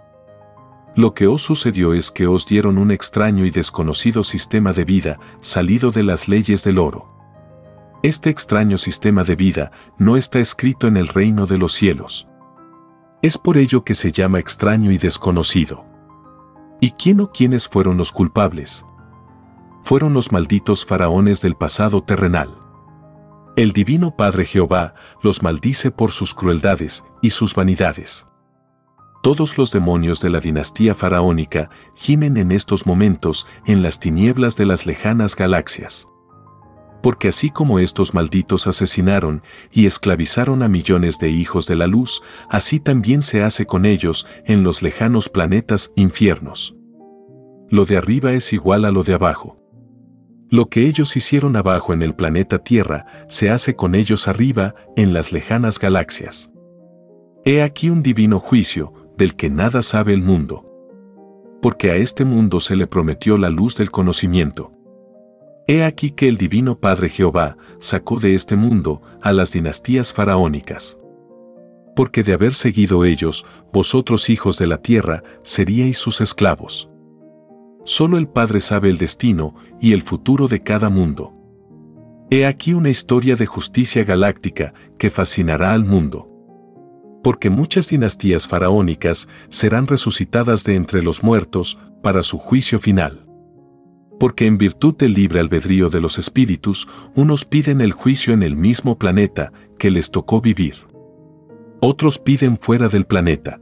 Lo 0.97 1.15
que 1.15 1.29
os 1.29 1.43
sucedió 1.43 1.95
es 1.95 2.11
que 2.11 2.27
os 2.27 2.47
dieron 2.47 2.77
un 2.77 2.91
extraño 2.91 3.47
y 3.47 3.51
desconocido 3.51 4.25
sistema 4.25 4.73
de 4.73 4.85
vida 4.85 5.21
salido 5.41 5.93
de 5.93 6.03
las 6.03 6.27
leyes 6.27 6.65
del 6.65 6.79
oro. 6.79 7.09
Este 8.03 8.31
extraño 8.31 8.79
sistema 8.79 9.23
de 9.23 9.37
vida 9.37 9.71
no 9.97 10.17
está 10.17 10.41
escrito 10.41 10.89
en 10.89 10.97
el 10.97 11.07
reino 11.07 11.47
de 11.47 11.57
los 11.57 11.73
cielos. 11.73 12.29
Es 13.23 13.39
por 13.39 13.57
ello 13.57 13.85
que 13.85 13.95
se 13.95 14.11
llama 14.11 14.41
extraño 14.41 14.91
y 14.91 14.99
desconocido. 14.99 15.87
¿Y 16.81 16.91
quién 16.91 17.21
o 17.21 17.31
quiénes 17.31 17.69
fueron 17.69 17.97
los 17.97 18.11
culpables? 18.11 18.85
Fueron 19.85 20.13
los 20.13 20.33
malditos 20.33 20.85
faraones 20.85 21.41
del 21.41 21.55
pasado 21.55 22.03
terrenal. 22.03 22.59
El 23.55 23.71
Divino 23.71 24.17
Padre 24.17 24.45
Jehová 24.45 24.95
los 25.23 25.41
maldice 25.41 25.93
por 25.93 26.11
sus 26.11 26.35
crueldades 26.35 27.05
y 27.21 27.31
sus 27.31 27.55
vanidades. 27.55 28.27
Todos 29.23 29.57
los 29.57 29.71
demonios 29.71 30.21
de 30.21 30.31
la 30.31 30.41
dinastía 30.41 30.97
faraónica 30.97 31.71
gimen 31.95 32.37
en 32.37 32.51
estos 32.51 32.87
momentos 32.87 33.47
en 33.67 33.83
las 33.83 34.01
tinieblas 34.01 34.57
de 34.57 34.67
las 34.67 34.85
lejanas 34.85 35.37
galaxias 35.37 36.09
porque 37.03 37.29
así 37.29 37.51
como 37.51 37.79
estos 37.79 38.15
malditos 38.15 38.67
asesinaron 38.67 39.43
y 39.73 39.87
esclavizaron 39.87 40.63
a 40.63 40.69
millones 40.69 41.19
de 41.19 41.31
hijos 41.31 41.67
de 41.67 41.77
la 41.77 41.87
luz, 41.87 42.23
así 42.49 42.81
también 42.81 43.23
se 43.23 43.43
hace 43.43 43.67
con 43.67 43.85
ellos 43.85 44.27
en 44.47 44.63
los 44.63 44.83
lejanos 44.83 45.29
planetas 45.29 45.93
infiernos. 45.97 46.77
Lo 47.69 47.85
de 47.85 47.97
arriba 47.97 48.33
es 48.33 48.53
igual 48.53 48.85
a 48.85 48.93
lo 48.93 49.03
de 49.03 49.15
abajo. 49.15 49.59
Lo 50.51 50.67
que 50.67 50.87
ellos 50.87 51.17
hicieron 51.17 51.57
abajo 51.57 51.93
en 51.93 52.03
el 52.03 52.15
planeta 52.15 52.59
Tierra 52.59 53.07
se 53.27 53.51
hace 53.51 53.75
con 53.75 53.95
ellos 53.95 54.29
arriba 54.29 54.75
en 54.97 55.13
las 55.13 55.33
lejanas 55.33 55.79
galaxias. 55.79 56.53
He 57.45 57.63
aquí 57.63 57.91
un 57.91 58.03
divino 58.03 58.39
juicio 58.39 58.93
del 59.17 59.35
que 59.35 59.51
nada 59.51 59.83
sabe 59.83 60.13
el 60.13 60.23
mundo. 60.23 60.69
Porque 61.63 61.91
a 61.91 61.97
este 61.97 62.25
mundo 62.25 62.61
se 62.61 62.77
le 62.77 62.87
prometió 62.87 63.39
la 63.39 63.49
luz 63.49 63.77
del 63.77 63.91
conocimiento 63.91 64.73
He 65.73 65.85
aquí 65.85 66.11
que 66.11 66.29
el 66.29 66.37
Divino 66.37 66.79
Padre 66.79 67.09
Jehová 67.09 67.57
sacó 67.79 68.21
de 68.21 68.35
este 68.35 68.57
mundo 68.57 69.01
a 69.23 69.33
las 69.33 69.53
dinastías 69.53 70.13
faraónicas. 70.13 70.99
Porque 71.97 72.23
de 72.23 72.35
haber 72.35 72.53
seguido 72.53 73.07
ellos, 73.07 73.47
vosotros 73.73 74.29
hijos 74.29 74.59
de 74.59 74.67
la 74.67 74.83
tierra, 74.83 75.23
seríais 75.43 75.97
sus 75.97 76.21
esclavos. 76.21 76.91
Solo 77.87 78.19
el 78.19 78.29
Padre 78.29 78.61
sabe 78.61 78.91
el 78.91 78.99
destino 78.99 79.55
y 79.81 79.95
el 79.95 80.03
futuro 80.03 80.47
de 80.47 80.63
cada 80.63 80.91
mundo. 80.91 81.33
He 82.29 82.45
aquí 82.45 82.75
una 82.75 82.91
historia 82.91 83.35
de 83.35 83.47
justicia 83.47 84.05
galáctica 84.05 84.75
que 84.99 85.09
fascinará 85.09 85.73
al 85.73 85.87
mundo. 85.87 86.29
Porque 87.25 87.49
muchas 87.49 87.89
dinastías 87.89 88.47
faraónicas 88.47 89.27
serán 89.49 89.87
resucitadas 89.87 90.65
de 90.65 90.77
entre 90.77 91.03
los 91.03 91.23
muertos 91.23 91.79
para 92.03 92.23
su 92.23 92.37
juicio 92.37 92.79
final. 92.79 93.22
Porque 94.23 94.47
en 94.47 94.57
virtud 94.57 94.95
del 94.95 95.15
libre 95.15 95.41
albedrío 95.41 95.89
de 95.89 96.01
los 96.01 96.17
espíritus, 96.17 96.87
unos 97.17 97.45
piden 97.45 97.81
el 97.81 97.91
juicio 97.91 98.33
en 98.33 98.45
el 98.45 98.55
mismo 98.55 98.97
planeta 98.97 99.53
que 99.81 99.91
les 99.91 100.13
tocó 100.13 100.41
vivir. 100.41 100.87
Otros 101.81 102.21
piden 102.21 102.57
fuera 102.57 102.89
del 102.89 103.05
planeta. 103.05 103.59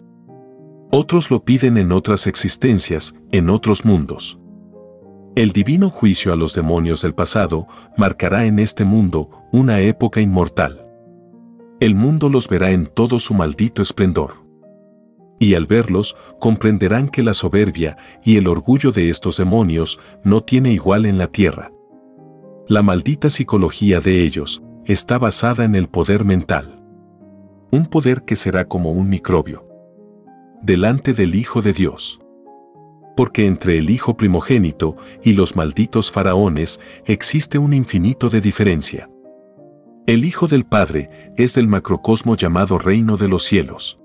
Otros 0.90 1.31
lo 1.31 1.46
piden 1.46 1.79
en 1.79 1.92
otras 1.92 2.27
existencias, 2.27 3.14
en 3.33 3.49
otros 3.49 3.87
mundos. 3.87 4.38
El 5.35 5.53
divino 5.53 5.88
juicio 5.88 6.31
a 6.31 6.37
los 6.37 6.53
demonios 6.53 7.01
del 7.01 7.14
pasado 7.14 7.66
marcará 7.96 8.44
en 8.44 8.59
este 8.59 8.85
mundo 8.85 9.31
una 9.53 9.81
época 9.81 10.20
inmortal. 10.20 10.87
El 11.81 11.94
mundo 11.94 12.29
los 12.29 12.49
verá 12.49 12.70
en 12.73 12.85
todo 12.85 13.18
su 13.18 13.33
maldito 13.33 13.81
esplendor. 13.81 14.39
Y 15.40 15.55
al 15.55 15.66
verlos, 15.66 16.14
comprenderán 16.38 17.09
que 17.09 17.24
la 17.24 17.35
soberbia 17.35 17.96
y 18.22 18.37
el 18.37 18.46
orgullo 18.46 18.92
de 18.92 19.09
estos 19.09 19.38
demonios 19.38 19.98
no 20.22 20.42
tiene 20.42 20.72
igual 20.72 21.07
en 21.07 21.18
la 21.18 21.26
tierra. 21.26 21.72
La 22.68 22.83
maldita 22.83 23.31
psicología 23.31 23.98
de 23.98 24.22
ellos 24.22 24.62
está 24.85 25.18
basada 25.18 25.64
en 25.64 25.74
el 25.74 25.88
poder 25.88 26.24
mental. 26.24 26.85
Un 27.72 27.87
poder 27.87 28.22
que 28.22 28.37
será 28.37 28.68
como 28.68 28.92
un 28.92 29.09
microbio 29.09 29.66
delante 30.62 31.14
del 31.14 31.35
Hijo 31.35 31.62
de 31.62 31.72
Dios. 31.72 32.20
Porque 33.16 33.46
entre 33.46 33.79
el 33.79 33.90
Hijo 33.90 34.16
primogénito 34.16 34.96
y 35.22 35.33
los 35.33 35.57
malditos 35.57 36.11
faraones 36.11 36.81
existe 37.07 37.59
un 37.59 37.72
infinito 37.72 38.29
de 38.29 38.40
diferencia. 38.40 39.11
El 40.07 40.24
Hijo 40.24 40.48
del 40.48 40.64
Padre 40.64 41.33
es 41.37 41.55
del 41.55 41.66
macrocosmo 41.66 42.37
llamado 42.37 42.79
Reino 42.79 43.16
de 43.16 43.29
los 43.29 43.44
Cielos. 43.44 43.99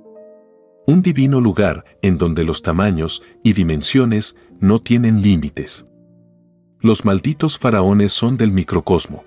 Un 0.88 1.02
divino 1.02 1.42
lugar 1.42 1.84
en 2.04 2.18
donde 2.18 2.44
los 2.44 2.62
tamaños 2.62 3.24
y 3.44 3.54
dimensiones 3.54 4.36
no 4.60 4.80
tienen 4.80 5.22
límites. 5.24 5.88
Los 6.80 7.06
malditos 7.06 7.58
faraones 7.58 8.12
son 8.12 8.38
del 8.38 8.52
microcosmo. 8.52 9.24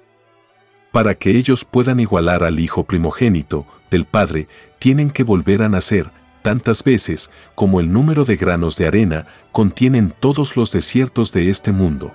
Para 0.92 1.16
que 1.16 1.36
ellos 1.36 1.64
puedan 1.64 1.98
igualar 1.98 2.44
al 2.44 2.60
Hijo 2.60 2.84
primogénito 2.84 3.66
del 3.90 4.04
Padre, 4.04 4.46
tienen 4.78 5.10
que 5.10 5.24
volver 5.24 5.62
a 5.62 5.68
nacer 5.68 6.12
tantas 6.42 6.84
veces 6.84 7.30
como 7.54 7.80
el 7.80 7.92
número 7.92 8.24
de 8.24 8.36
granos 8.36 8.76
de 8.76 8.86
arena 8.86 9.26
contienen 9.52 10.14
todos 10.18 10.56
los 10.56 10.72
desiertos 10.72 11.32
de 11.32 11.50
este 11.50 11.72
mundo. 11.72 12.12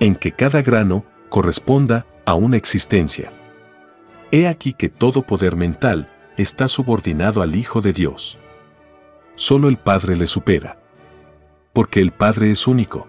En 0.00 0.14
que 0.14 0.32
cada 0.32 0.62
grano 0.62 1.04
corresponda 1.30 2.06
a 2.26 2.34
una 2.34 2.56
existencia. 2.56 3.32
He 4.30 4.46
aquí 4.46 4.72
que 4.72 4.88
todo 4.88 5.22
poder 5.22 5.56
mental 5.56 6.10
está 6.36 6.68
subordinado 6.68 7.42
al 7.42 7.54
Hijo 7.54 7.80
de 7.80 7.92
Dios. 7.92 8.38
Solo 9.34 9.68
el 9.68 9.76
Padre 9.76 10.16
le 10.16 10.26
supera. 10.26 10.78
Porque 11.72 12.00
el 12.00 12.12
Padre 12.12 12.50
es 12.50 12.66
único. 12.66 13.06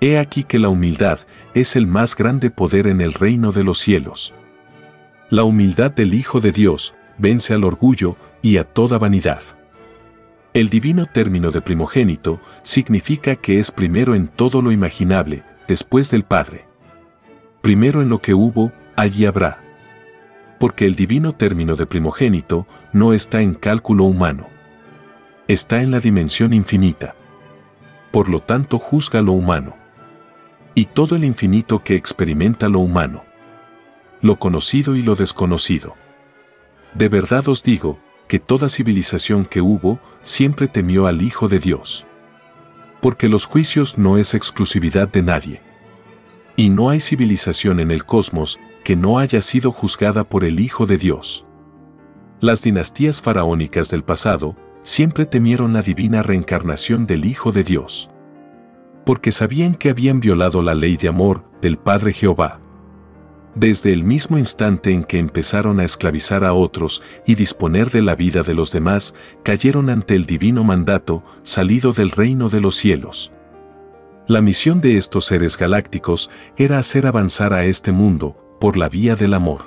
He 0.00 0.18
aquí 0.18 0.44
que 0.44 0.58
la 0.58 0.68
humildad 0.68 1.20
es 1.54 1.76
el 1.76 1.86
más 1.86 2.16
grande 2.16 2.50
poder 2.50 2.86
en 2.86 3.00
el 3.00 3.12
reino 3.12 3.52
de 3.52 3.64
los 3.64 3.78
cielos. 3.78 4.34
La 5.28 5.44
humildad 5.44 5.90
del 5.90 6.14
Hijo 6.14 6.40
de 6.40 6.52
Dios 6.52 6.94
vence 7.18 7.54
al 7.54 7.64
orgullo 7.64 8.16
y 8.42 8.56
a 8.56 8.64
toda 8.64 8.98
vanidad. 8.98 9.42
El 10.52 10.68
divino 10.68 11.06
término 11.06 11.52
de 11.52 11.60
primogénito 11.60 12.40
significa 12.62 13.36
que 13.36 13.60
es 13.60 13.70
primero 13.70 14.16
en 14.16 14.26
todo 14.26 14.62
lo 14.62 14.72
imaginable, 14.72 15.44
después 15.68 16.10
del 16.10 16.24
Padre. 16.24 16.66
Primero 17.60 18.02
en 18.02 18.08
lo 18.08 18.20
que 18.20 18.34
hubo, 18.34 18.72
allí 18.96 19.26
habrá. 19.26 19.69
Porque 20.60 20.84
el 20.84 20.94
divino 20.94 21.32
término 21.32 21.74
de 21.74 21.86
primogénito 21.86 22.66
no 22.92 23.14
está 23.14 23.40
en 23.40 23.54
cálculo 23.54 24.04
humano. 24.04 24.46
Está 25.48 25.80
en 25.80 25.90
la 25.90 26.00
dimensión 26.00 26.52
infinita. 26.52 27.14
Por 28.10 28.28
lo 28.28 28.40
tanto 28.40 28.78
juzga 28.78 29.22
lo 29.22 29.32
humano. 29.32 29.74
Y 30.74 30.84
todo 30.84 31.16
el 31.16 31.24
infinito 31.24 31.82
que 31.82 31.96
experimenta 31.96 32.68
lo 32.68 32.80
humano. 32.80 33.24
Lo 34.20 34.38
conocido 34.38 34.96
y 34.96 35.02
lo 35.02 35.14
desconocido. 35.14 35.96
De 36.92 37.08
verdad 37.08 37.48
os 37.48 37.62
digo, 37.62 37.98
que 38.28 38.38
toda 38.38 38.68
civilización 38.68 39.46
que 39.46 39.62
hubo 39.62 39.98
siempre 40.20 40.68
temió 40.68 41.06
al 41.06 41.22
Hijo 41.22 41.48
de 41.48 41.58
Dios. 41.58 42.04
Porque 43.00 43.30
los 43.30 43.46
juicios 43.46 43.96
no 43.96 44.18
es 44.18 44.34
exclusividad 44.34 45.08
de 45.08 45.22
nadie. 45.22 45.62
Y 46.54 46.68
no 46.68 46.90
hay 46.90 47.00
civilización 47.00 47.80
en 47.80 47.90
el 47.90 48.04
cosmos 48.04 48.58
que 48.84 48.96
no 48.96 49.18
haya 49.18 49.42
sido 49.42 49.72
juzgada 49.72 50.24
por 50.24 50.44
el 50.44 50.60
Hijo 50.60 50.86
de 50.86 50.98
Dios. 50.98 51.46
Las 52.40 52.62
dinastías 52.62 53.20
faraónicas 53.20 53.90
del 53.90 54.02
pasado 54.02 54.56
siempre 54.82 55.26
temieron 55.26 55.72
la 55.74 55.82
divina 55.82 56.22
reencarnación 56.22 57.06
del 57.06 57.26
Hijo 57.26 57.52
de 57.52 57.64
Dios. 57.64 58.10
Porque 59.04 59.32
sabían 59.32 59.74
que 59.74 59.90
habían 59.90 60.20
violado 60.20 60.62
la 60.62 60.74
ley 60.74 60.96
de 60.96 61.08
amor 61.08 61.44
del 61.60 61.76
Padre 61.76 62.12
Jehová. 62.12 62.60
Desde 63.54 63.92
el 63.92 64.04
mismo 64.04 64.38
instante 64.38 64.92
en 64.92 65.04
que 65.04 65.18
empezaron 65.18 65.80
a 65.80 65.84
esclavizar 65.84 66.44
a 66.44 66.54
otros 66.54 67.02
y 67.26 67.34
disponer 67.34 67.90
de 67.90 68.00
la 68.00 68.14
vida 68.14 68.42
de 68.42 68.54
los 68.54 68.72
demás, 68.72 69.14
cayeron 69.42 69.90
ante 69.90 70.14
el 70.14 70.24
divino 70.24 70.64
mandato 70.64 71.24
salido 71.42 71.92
del 71.92 72.10
reino 72.10 72.48
de 72.48 72.60
los 72.60 72.76
cielos. 72.76 73.32
La 74.28 74.40
misión 74.40 74.80
de 74.80 74.96
estos 74.96 75.24
seres 75.24 75.58
galácticos 75.58 76.30
era 76.56 76.78
hacer 76.78 77.06
avanzar 77.06 77.52
a 77.52 77.64
este 77.64 77.90
mundo 77.90 78.39
por 78.60 78.76
la 78.76 78.90
vía 78.90 79.16
del 79.16 79.32
amor. 79.34 79.62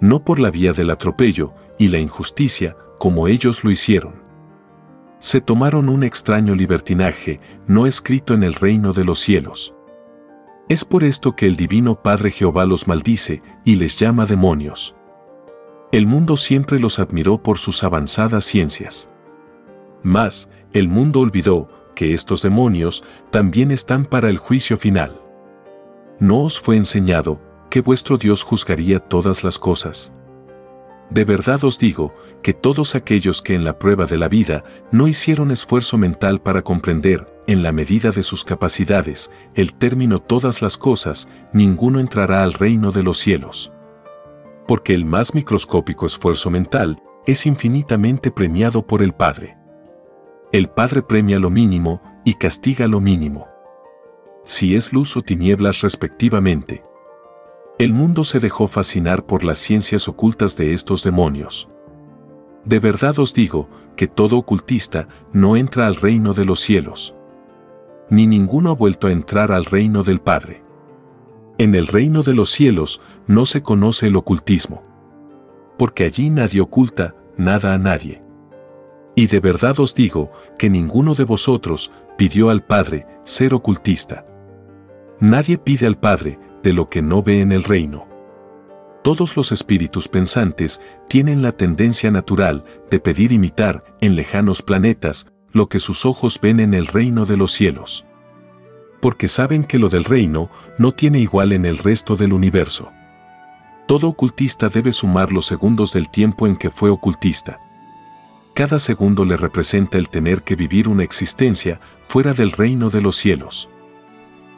No 0.00 0.24
por 0.24 0.40
la 0.40 0.50
vía 0.50 0.72
del 0.72 0.90
atropello 0.90 1.52
y 1.78 1.88
la 1.88 1.98
injusticia, 1.98 2.74
como 2.98 3.28
ellos 3.28 3.62
lo 3.62 3.70
hicieron. 3.70 4.14
Se 5.18 5.40
tomaron 5.40 5.88
un 5.88 6.02
extraño 6.02 6.54
libertinaje 6.54 7.38
no 7.66 7.86
escrito 7.86 8.34
en 8.34 8.42
el 8.42 8.54
reino 8.54 8.92
de 8.94 9.04
los 9.04 9.20
cielos. 9.20 9.74
Es 10.68 10.84
por 10.84 11.04
esto 11.04 11.36
que 11.36 11.46
el 11.46 11.56
Divino 11.56 12.02
Padre 12.02 12.30
Jehová 12.30 12.64
los 12.64 12.88
maldice 12.88 13.42
y 13.64 13.76
les 13.76 13.98
llama 13.98 14.24
demonios. 14.24 14.96
El 15.92 16.06
mundo 16.06 16.38
siempre 16.38 16.80
los 16.80 16.98
admiró 16.98 17.42
por 17.42 17.58
sus 17.58 17.84
avanzadas 17.84 18.46
ciencias. 18.46 19.10
Mas, 20.02 20.48
el 20.72 20.88
mundo 20.88 21.20
olvidó 21.20 21.68
que 21.94 22.14
estos 22.14 22.40
demonios 22.40 23.04
también 23.30 23.70
están 23.70 24.06
para 24.06 24.30
el 24.30 24.38
juicio 24.38 24.78
final. 24.78 25.20
¿No 26.18 26.40
os 26.40 26.58
fue 26.58 26.76
enseñado 26.76 27.51
que 27.72 27.80
vuestro 27.80 28.18
Dios 28.18 28.42
juzgaría 28.42 28.98
todas 28.98 29.44
las 29.44 29.58
cosas? 29.58 30.12
De 31.08 31.24
verdad 31.24 31.64
os 31.64 31.78
digo 31.78 32.14
que 32.42 32.52
todos 32.52 32.94
aquellos 32.94 33.40
que 33.40 33.54
en 33.54 33.64
la 33.64 33.78
prueba 33.78 34.04
de 34.04 34.18
la 34.18 34.28
vida 34.28 34.62
no 34.90 35.08
hicieron 35.08 35.50
esfuerzo 35.50 35.96
mental 35.96 36.38
para 36.42 36.60
comprender, 36.60 37.26
en 37.46 37.62
la 37.62 37.72
medida 37.72 38.10
de 38.10 38.22
sus 38.22 38.44
capacidades, 38.44 39.30
el 39.54 39.72
término 39.72 40.18
todas 40.18 40.60
las 40.60 40.76
cosas, 40.76 41.30
ninguno 41.54 41.98
entrará 41.98 42.42
al 42.42 42.52
reino 42.52 42.92
de 42.92 43.04
los 43.04 43.16
cielos. 43.16 43.72
Porque 44.68 44.92
el 44.92 45.06
más 45.06 45.34
microscópico 45.34 46.04
esfuerzo 46.04 46.50
mental 46.50 47.02
es 47.26 47.46
infinitamente 47.46 48.30
premiado 48.30 48.86
por 48.86 49.02
el 49.02 49.14
Padre. 49.14 49.56
El 50.52 50.68
Padre 50.68 51.00
premia 51.00 51.38
lo 51.38 51.48
mínimo 51.48 52.02
y 52.22 52.34
castiga 52.34 52.86
lo 52.86 53.00
mínimo. 53.00 53.48
Si 54.44 54.76
es 54.76 54.92
luz 54.92 55.16
o 55.16 55.22
tinieblas 55.22 55.80
respectivamente. 55.80 56.82
El 57.78 57.94
mundo 57.94 58.22
se 58.22 58.38
dejó 58.38 58.68
fascinar 58.68 59.24
por 59.24 59.44
las 59.44 59.58
ciencias 59.58 60.06
ocultas 60.06 60.56
de 60.56 60.74
estos 60.74 61.02
demonios. 61.02 61.68
De 62.64 62.78
verdad 62.78 63.18
os 63.18 63.34
digo 63.34 63.68
que 63.96 64.06
todo 64.06 64.36
ocultista 64.36 65.08
no 65.32 65.56
entra 65.56 65.86
al 65.86 65.96
reino 65.96 66.34
de 66.34 66.44
los 66.44 66.60
cielos. 66.60 67.14
Ni 68.10 68.26
ninguno 68.26 68.70
ha 68.70 68.74
vuelto 68.74 69.06
a 69.06 69.12
entrar 69.12 69.52
al 69.52 69.64
reino 69.64 70.04
del 70.04 70.20
Padre. 70.20 70.62
En 71.58 71.74
el 71.74 71.86
reino 71.86 72.22
de 72.22 72.34
los 72.34 72.50
cielos 72.50 73.00
no 73.26 73.46
se 73.46 73.62
conoce 73.62 74.08
el 74.08 74.16
ocultismo. 74.16 74.82
Porque 75.78 76.04
allí 76.04 76.30
nadie 76.30 76.60
oculta 76.60 77.16
nada 77.36 77.72
a 77.72 77.78
nadie. 77.78 78.22
Y 79.14 79.26
de 79.26 79.40
verdad 79.40 79.80
os 79.80 79.94
digo 79.94 80.30
que 80.58 80.70
ninguno 80.70 81.14
de 81.14 81.24
vosotros 81.24 81.90
pidió 82.16 82.50
al 82.50 82.64
Padre 82.64 83.06
ser 83.24 83.54
ocultista. 83.54 84.26
Nadie 85.20 85.58
pide 85.58 85.86
al 85.86 85.98
Padre 85.98 86.38
de 86.62 86.72
lo 86.72 86.88
que 86.88 87.02
no 87.02 87.22
ve 87.22 87.40
en 87.40 87.52
el 87.52 87.64
reino. 87.64 88.06
Todos 89.02 89.36
los 89.36 89.50
espíritus 89.52 90.08
pensantes 90.08 90.80
tienen 91.08 91.42
la 91.42 91.52
tendencia 91.52 92.10
natural 92.10 92.64
de 92.90 93.00
pedir 93.00 93.32
imitar 93.32 93.84
en 94.00 94.14
lejanos 94.14 94.62
planetas 94.62 95.26
lo 95.52 95.68
que 95.68 95.78
sus 95.78 96.06
ojos 96.06 96.38
ven 96.40 96.60
en 96.60 96.72
el 96.72 96.86
reino 96.86 97.26
de 97.26 97.36
los 97.36 97.52
cielos. 97.52 98.04
porque 99.02 99.26
saben 99.26 99.64
que 99.64 99.80
lo 99.80 99.88
del 99.88 100.04
reino 100.04 100.48
no 100.78 100.92
tiene 100.92 101.18
igual 101.18 101.50
en 101.52 101.66
el 101.66 101.76
resto 101.76 102.14
del 102.14 102.32
universo. 102.32 102.92
Todo 103.88 104.06
ocultista 104.06 104.68
debe 104.68 104.92
sumar 104.92 105.32
los 105.32 105.44
segundos 105.44 105.92
del 105.92 106.08
tiempo 106.08 106.46
en 106.46 106.56
que 106.56 106.70
fue 106.70 106.88
ocultista. 106.88 107.58
Cada 108.54 108.78
segundo 108.78 109.24
le 109.24 109.36
representa 109.36 109.98
el 109.98 110.08
tener 110.08 110.44
que 110.44 110.54
vivir 110.54 110.86
una 110.86 111.02
existencia 111.02 111.80
fuera 112.06 112.32
del 112.32 112.52
reino 112.52 112.90
de 112.90 113.00
los 113.00 113.16
cielos. 113.16 113.68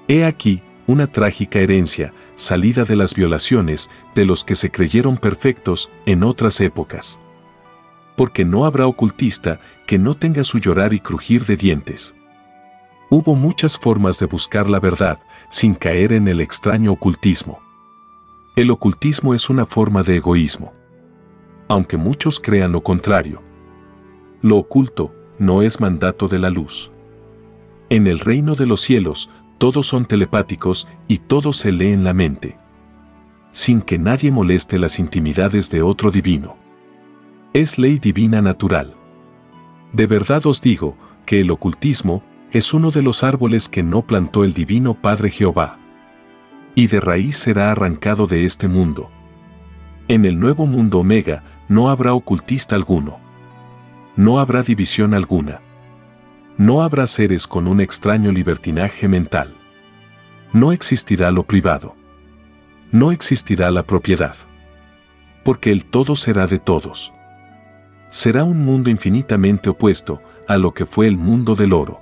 He 0.08 0.26
aquí 0.26 0.62
una 0.86 1.06
trágica 1.06 1.58
herencia, 1.58 2.12
salida 2.34 2.84
de 2.84 2.96
las 2.96 3.14
violaciones 3.14 3.90
de 4.14 4.24
los 4.24 4.44
que 4.44 4.54
se 4.54 4.70
creyeron 4.70 5.16
perfectos 5.16 5.90
en 6.06 6.24
otras 6.24 6.60
épocas. 6.60 7.20
Porque 8.16 8.44
no 8.44 8.64
habrá 8.64 8.86
ocultista 8.86 9.60
que 9.86 9.98
no 9.98 10.14
tenga 10.14 10.44
su 10.44 10.58
llorar 10.58 10.92
y 10.92 11.00
crujir 11.00 11.46
de 11.46 11.56
dientes. 11.56 12.14
Hubo 13.10 13.34
muchas 13.34 13.78
formas 13.78 14.18
de 14.18 14.26
buscar 14.26 14.68
la 14.68 14.80
verdad 14.80 15.20
sin 15.48 15.74
caer 15.74 16.12
en 16.12 16.28
el 16.28 16.40
extraño 16.40 16.92
ocultismo. 16.92 17.60
El 18.56 18.70
ocultismo 18.70 19.34
es 19.34 19.50
una 19.50 19.66
forma 19.66 20.02
de 20.02 20.16
egoísmo. 20.16 20.72
Aunque 21.68 21.96
muchos 21.96 22.40
crean 22.40 22.72
lo 22.72 22.82
contrario. 22.82 23.42
Lo 24.42 24.58
oculto 24.58 25.14
no 25.38 25.62
es 25.62 25.80
mandato 25.80 26.28
de 26.28 26.38
la 26.38 26.50
luz. 26.50 26.90
En 27.90 28.06
el 28.06 28.18
reino 28.18 28.54
de 28.54 28.66
los 28.66 28.80
cielos, 28.80 29.30
todos 29.64 29.86
son 29.86 30.04
telepáticos 30.04 30.86
y 31.08 31.16
todo 31.16 31.54
se 31.54 31.72
lee 31.72 31.92
en 31.92 32.04
la 32.04 32.12
mente. 32.12 32.58
Sin 33.50 33.80
que 33.80 33.96
nadie 33.96 34.30
moleste 34.30 34.78
las 34.78 34.98
intimidades 34.98 35.70
de 35.70 35.80
otro 35.80 36.10
divino. 36.10 36.58
Es 37.54 37.78
ley 37.78 37.98
divina 37.98 38.42
natural. 38.42 38.92
De 39.90 40.06
verdad 40.06 40.44
os 40.44 40.60
digo 40.60 40.98
que 41.24 41.40
el 41.40 41.50
ocultismo 41.50 42.22
es 42.50 42.74
uno 42.74 42.90
de 42.90 43.00
los 43.00 43.24
árboles 43.24 43.70
que 43.70 43.82
no 43.82 44.02
plantó 44.02 44.44
el 44.44 44.52
divino 44.52 45.00
Padre 45.00 45.30
Jehová. 45.30 45.78
Y 46.74 46.88
de 46.88 47.00
raíz 47.00 47.38
será 47.38 47.70
arrancado 47.70 48.26
de 48.26 48.44
este 48.44 48.68
mundo. 48.68 49.10
En 50.08 50.26
el 50.26 50.38
nuevo 50.38 50.66
mundo 50.66 50.98
Omega 50.98 51.42
no 51.68 51.88
habrá 51.88 52.12
ocultista 52.12 52.74
alguno. 52.74 53.18
No 54.14 54.40
habrá 54.40 54.62
división 54.62 55.14
alguna. 55.14 55.62
No 56.56 56.82
habrá 56.82 57.08
seres 57.08 57.48
con 57.48 57.66
un 57.66 57.80
extraño 57.80 58.30
libertinaje 58.30 59.08
mental. 59.08 59.52
No 60.52 60.70
existirá 60.70 61.32
lo 61.32 61.42
privado. 61.42 61.96
No 62.92 63.10
existirá 63.10 63.72
la 63.72 63.82
propiedad. 63.82 64.36
Porque 65.42 65.72
el 65.72 65.84
todo 65.84 66.14
será 66.14 66.46
de 66.46 66.60
todos. 66.60 67.12
Será 68.08 68.44
un 68.44 68.64
mundo 68.64 68.88
infinitamente 68.88 69.68
opuesto 69.68 70.22
a 70.46 70.56
lo 70.56 70.72
que 70.72 70.86
fue 70.86 71.08
el 71.08 71.16
mundo 71.16 71.56
del 71.56 71.72
oro. 71.72 72.00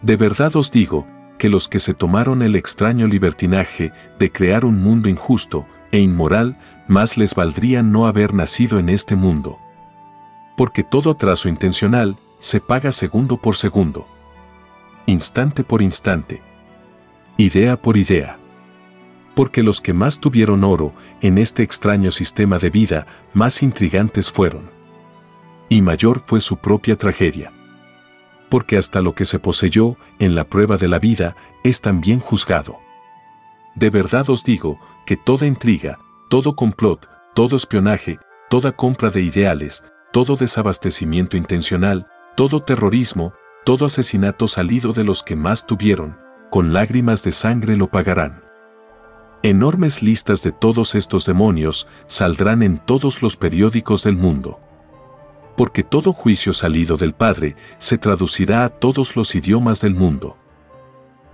De 0.00 0.16
verdad 0.16 0.56
os 0.56 0.72
digo, 0.72 1.06
que 1.36 1.50
los 1.50 1.68
que 1.68 1.80
se 1.80 1.92
tomaron 1.92 2.40
el 2.40 2.56
extraño 2.56 3.06
libertinaje 3.06 3.92
de 4.18 4.32
crear 4.32 4.64
un 4.64 4.82
mundo 4.82 5.10
injusto 5.10 5.66
e 5.92 5.98
inmoral, 5.98 6.58
más 6.88 7.18
les 7.18 7.34
valdría 7.34 7.82
no 7.82 8.06
haber 8.06 8.32
nacido 8.32 8.78
en 8.78 8.88
este 8.88 9.16
mundo. 9.16 9.58
Porque 10.56 10.82
todo 10.82 11.10
atraso 11.10 11.50
intencional 11.50 12.16
se 12.40 12.60
paga 12.60 12.90
segundo 12.90 13.36
por 13.36 13.54
segundo, 13.54 14.04
instante 15.06 15.62
por 15.62 15.80
instante, 15.80 16.42
idea 17.36 17.80
por 17.80 17.96
idea. 17.96 18.36
Porque 19.36 19.62
los 19.62 19.80
que 19.80 19.92
más 19.92 20.18
tuvieron 20.18 20.64
oro 20.64 20.92
en 21.20 21.38
este 21.38 21.62
extraño 21.62 22.10
sistema 22.10 22.58
de 22.58 22.70
vida, 22.70 23.06
más 23.32 23.62
intrigantes 23.62 24.32
fueron. 24.32 24.68
Y 25.68 25.82
mayor 25.82 26.20
fue 26.26 26.40
su 26.40 26.56
propia 26.56 26.96
tragedia 26.96 27.52
porque 28.50 28.76
hasta 28.76 29.00
lo 29.00 29.14
que 29.14 29.24
se 29.24 29.38
poseyó 29.38 29.96
en 30.18 30.34
la 30.34 30.44
prueba 30.44 30.76
de 30.76 30.88
la 30.88 30.98
vida 30.98 31.36
es 31.62 31.80
también 31.80 32.18
juzgado. 32.18 32.80
De 33.74 33.88
verdad 33.88 34.28
os 34.28 34.44
digo 34.44 34.78
que 35.06 35.16
toda 35.16 35.46
intriga, 35.46 36.00
todo 36.28 36.54
complot, 36.56 37.08
todo 37.34 37.56
espionaje, 37.56 38.18
toda 38.50 38.72
compra 38.72 39.10
de 39.10 39.22
ideales, 39.22 39.84
todo 40.12 40.36
desabastecimiento 40.36 41.36
intencional, 41.36 42.08
todo 42.36 42.62
terrorismo, 42.62 43.32
todo 43.64 43.86
asesinato 43.86 44.48
salido 44.48 44.92
de 44.92 45.04
los 45.04 45.22
que 45.22 45.36
más 45.36 45.66
tuvieron, 45.66 46.18
con 46.50 46.72
lágrimas 46.72 47.22
de 47.22 47.32
sangre 47.32 47.76
lo 47.76 47.88
pagarán. 47.88 48.42
Enormes 49.42 50.02
listas 50.02 50.42
de 50.42 50.52
todos 50.52 50.94
estos 50.94 51.24
demonios 51.26 51.86
saldrán 52.06 52.62
en 52.62 52.78
todos 52.78 53.22
los 53.22 53.36
periódicos 53.36 54.04
del 54.04 54.16
mundo 54.16 54.58
porque 55.60 55.82
todo 55.82 56.14
juicio 56.14 56.54
salido 56.54 56.96
del 56.96 57.12
Padre 57.12 57.54
se 57.76 57.98
traducirá 57.98 58.64
a 58.64 58.70
todos 58.70 59.14
los 59.14 59.34
idiomas 59.34 59.82
del 59.82 59.94
mundo. 59.94 60.38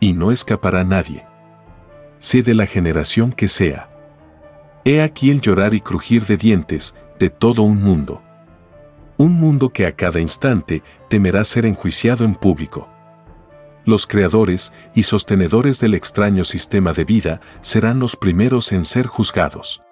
Y 0.00 0.14
no 0.14 0.32
escapará 0.32 0.82
nadie. 0.82 1.24
Sé 2.18 2.42
de 2.42 2.54
la 2.54 2.66
generación 2.66 3.30
que 3.30 3.46
sea. 3.46 3.88
He 4.84 5.00
aquí 5.00 5.30
el 5.30 5.40
llorar 5.40 5.74
y 5.74 5.80
crujir 5.80 6.26
de 6.26 6.36
dientes 6.36 6.96
de 7.20 7.30
todo 7.30 7.62
un 7.62 7.80
mundo. 7.80 8.20
Un 9.18 9.34
mundo 9.40 9.70
que 9.70 9.86
a 9.86 9.92
cada 9.96 10.20
instante 10.20 10.82
temerá 11.08 11.44
ser 11.44 11.66
enjuiciado 11.66 12.24
en 12.24 12.34
público. 12.34 12.88
Los 13.84 14.06
creadores 14.06 14.72
y 14.94 15.04
sostenedores 15.04 15.80
del 15.80 15.94
extraño 15.94 16.44
sistema 16.44 16.92
de 16.92 17.04
vida 17.04 17.40
serán 17.60 17.98
los 17.98 18.16
primeros 18.16 18.72
en 18.72 18.84
ser 18.84 19.06
juzgados 19.06 19.82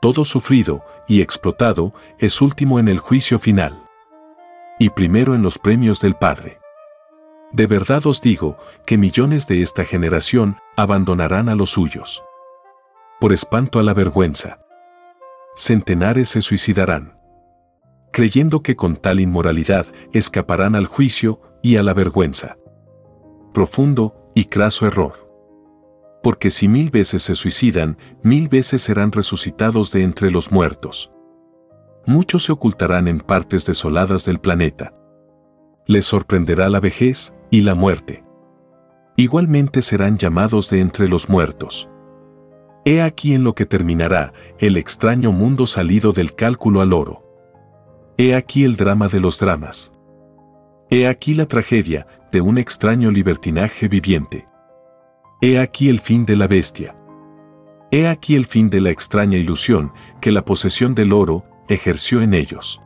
todo 0.00 0.24
sufrido 0.24 0.82
y 1.06 1.20
explotado 1.20 1.92
es 2.18 2.40
último 2.40 2.78
en 2.78 2.88
el 2.88 2.98
juicio 2.98 3.38
final. 3.38 3.84
Y 4.78 4.90
primero 4.90 5.34
en 5.34 5.42
los 5.42 5.58
premios 5.58 6.00
del 6.00 6.14
Padre. 6.14 6.58
De 7.52 7.66
verdad 7.66 8.06
os 8.06 8.22
digo 8.22 8.56
que 8.86 8.96
millones 8.96 9.46
de 9.46 9.60
esta 9.60 9.84
generación 9.84 10.56
abandonarán 10.76 11.50
a 11.50 11.54
los 11.54 11.70
suyos. 11.70 12.22
Por 13.20 13.34
espanto 13.34 13.78
a 13.78 13.82
la 13.82 13.92
vergüenza. 13.92 14.64
Centenares 15.54 16.30
se 16.30 16.40
suicidarán. 16.40 17.19
Creyendo 18.12 18.62
que 18.62 18.76
con 18.76 18.96
tal 18.96 19.20
inmoralidad 19.20 19.86
escaparán 20.12 20.74
al 20.74 20.86
juicio 20.86 21.40
y 21.62 21.76
a 21.76 21.82
la 21.82 21.94
vergüenza. 21.94 22.56
Profundo 23.52 24.30
y 24.34 24.46
craso 24.46 24.86
error 24.86 25.30
porque 26.22 26.50
si 26.50 26.68
mil 26.68 26.90
veces 26.90 27.22
se 27.22 27.34
suicidan, 27.34 27.96
mil 28.22 28.48
veces 28.48 28.82
serán 28.82 29.12
resucitados 29.12 29.92
de 29.92 30.02
entre 30.02 30.30
los 30.30 30.52
muertos. 30.52 31.10
Muchos 32.06 32.44
se 32.44 32.52
ocultarán 32.52 33.08
en 33.08 33.20
partes 33.20 33.66
desoladas 33.66 34.24
del 34.24 34.40
planeta. 34.40 34.94
Les 35.86 36.04
sorprenderá 36.04 36.68
la 36.68 36.80
vejez 36.80 37.34
y 37.50 37.62
la 37.62 37.74
muerte. 37.74 38.24
Igualmente 39.16 39.82
serán 39.82 40.18
llamados 40.18 40.70
de 40.70 40.80
entre 40.80 41.08
los 41.08 41.28
muertos. 41.28 41.88
He 42.84 43.02
aquí 43.02 43.34
en 43.34 43.44
lo 43.44 43.54
que 43.54 43.66
terminará 43.66 44.32
el 44.58 44.76
extraño 44.76 45.32
mundo 45.32 45.66
salido 45.66 46.12
del 46.12 46.34
cálculo 46.34 46.80
al 46.80 46.92
oro. 46.92 47.29
He 48.16 48.34
aquí 48.34 48.64
el 48.64 48.76
drama 48.76 49.08
de 49.08 49.20
los 49.20 49.38
dramas. 49.38 49.92
He 50.90 51.06
aquí 51.06 51.34
la 51.34 51.46
tragedia 51.46 52.06
de 52.32 52.40
un 52.40 52.58
extraño 52.58 53.10
libertinaje 53.10 53.88
viviente. 53.88 54.46
He 55.40 55.58
aquí 55.58 55.88
el 55.88 56.00
fin 56.00 56.26
de 56.26 56.36
la 56.36 56.46
bestia. 56.46 56.96
He 57.90 58.08
aquí 58.08 58.34
el 58.34 58.44
fin 58.44 58.70
de 58.70 58.80
la 58.80 58.90
extraña 58.90 59.38
ilusión 59.38 59.92
que 60.20 60.32
la 60.32 60.44
posesión 60.44 60.94
del 60.94 61.12
oro 61.12 61.44
ejerció 61.68 62.20
en 62.22 62.34
ellos. 62.34 62.80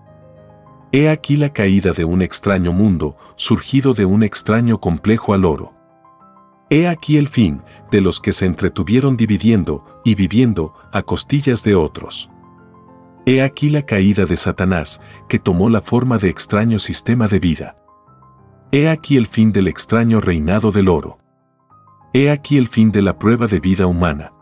He 0.92 1.08
aquí 1.08 1.36
la 1.36 1.52
caída 1.52 1.92
de 1.92 2.04
un 2.04 2.22
extraño 2.22 2.72
mundo, 2.72 3.16
surgido 3.36 3.94
de 3.94 4.04
un 4.04 4.22
extraño 4.22 4.80
complejo 4.80 5.34
al 5.34 5.44
oro. 5.44 5.72
He 6.70 6.86
aquí 6.88 7.16
el 7.16 7.28
fin 7.28 7.62
de 7.90 8.00
los 8.00 8.20
que 8.20 8.32
se 8.32 8.46
entretuvieron 8.46 9.16
dividiendo 9.16 9.84
y 10.04 10.14
viviendo 10.14 10.74
a 10.92 11.02
costillas 11.02 11.64
de 11.64 11.74
otros. 11.74 12.30
He 13.26 13.42
aquí 13.42 13.70
la 13.70 13.82
caída 13.82 14.26
de 14.26 14.36
Satanás, 14.36 15.00
que 15.28 15.38
tomó 15.38 15.70
la 15.70 15.80
forma 15.80 16.18
de 16.18 16.28
extraño 16.28 16.78
sistema 16.78 17.26
de 17.26 17.38
vida. 17.38 17.76
He 18.70 18.88
aquí 18.88 19.16
el 19.16 19.26
fin 19.26 19.52
del 19.52 19.68
extraño 19.68 20.20
reinado 20.20 20.72
del 20.72 20.88
oro. 20.88 21.18
He 22.12 22.30
aquí 22.30 22.58
el 22.58 22.68
fin 22.68 22.92
de 22.92 23.00
la 23.00 23.18
prueba 23.18 23.46
de 23.46 23.60
vida 23.60 23.86
humana. 23.86 24.32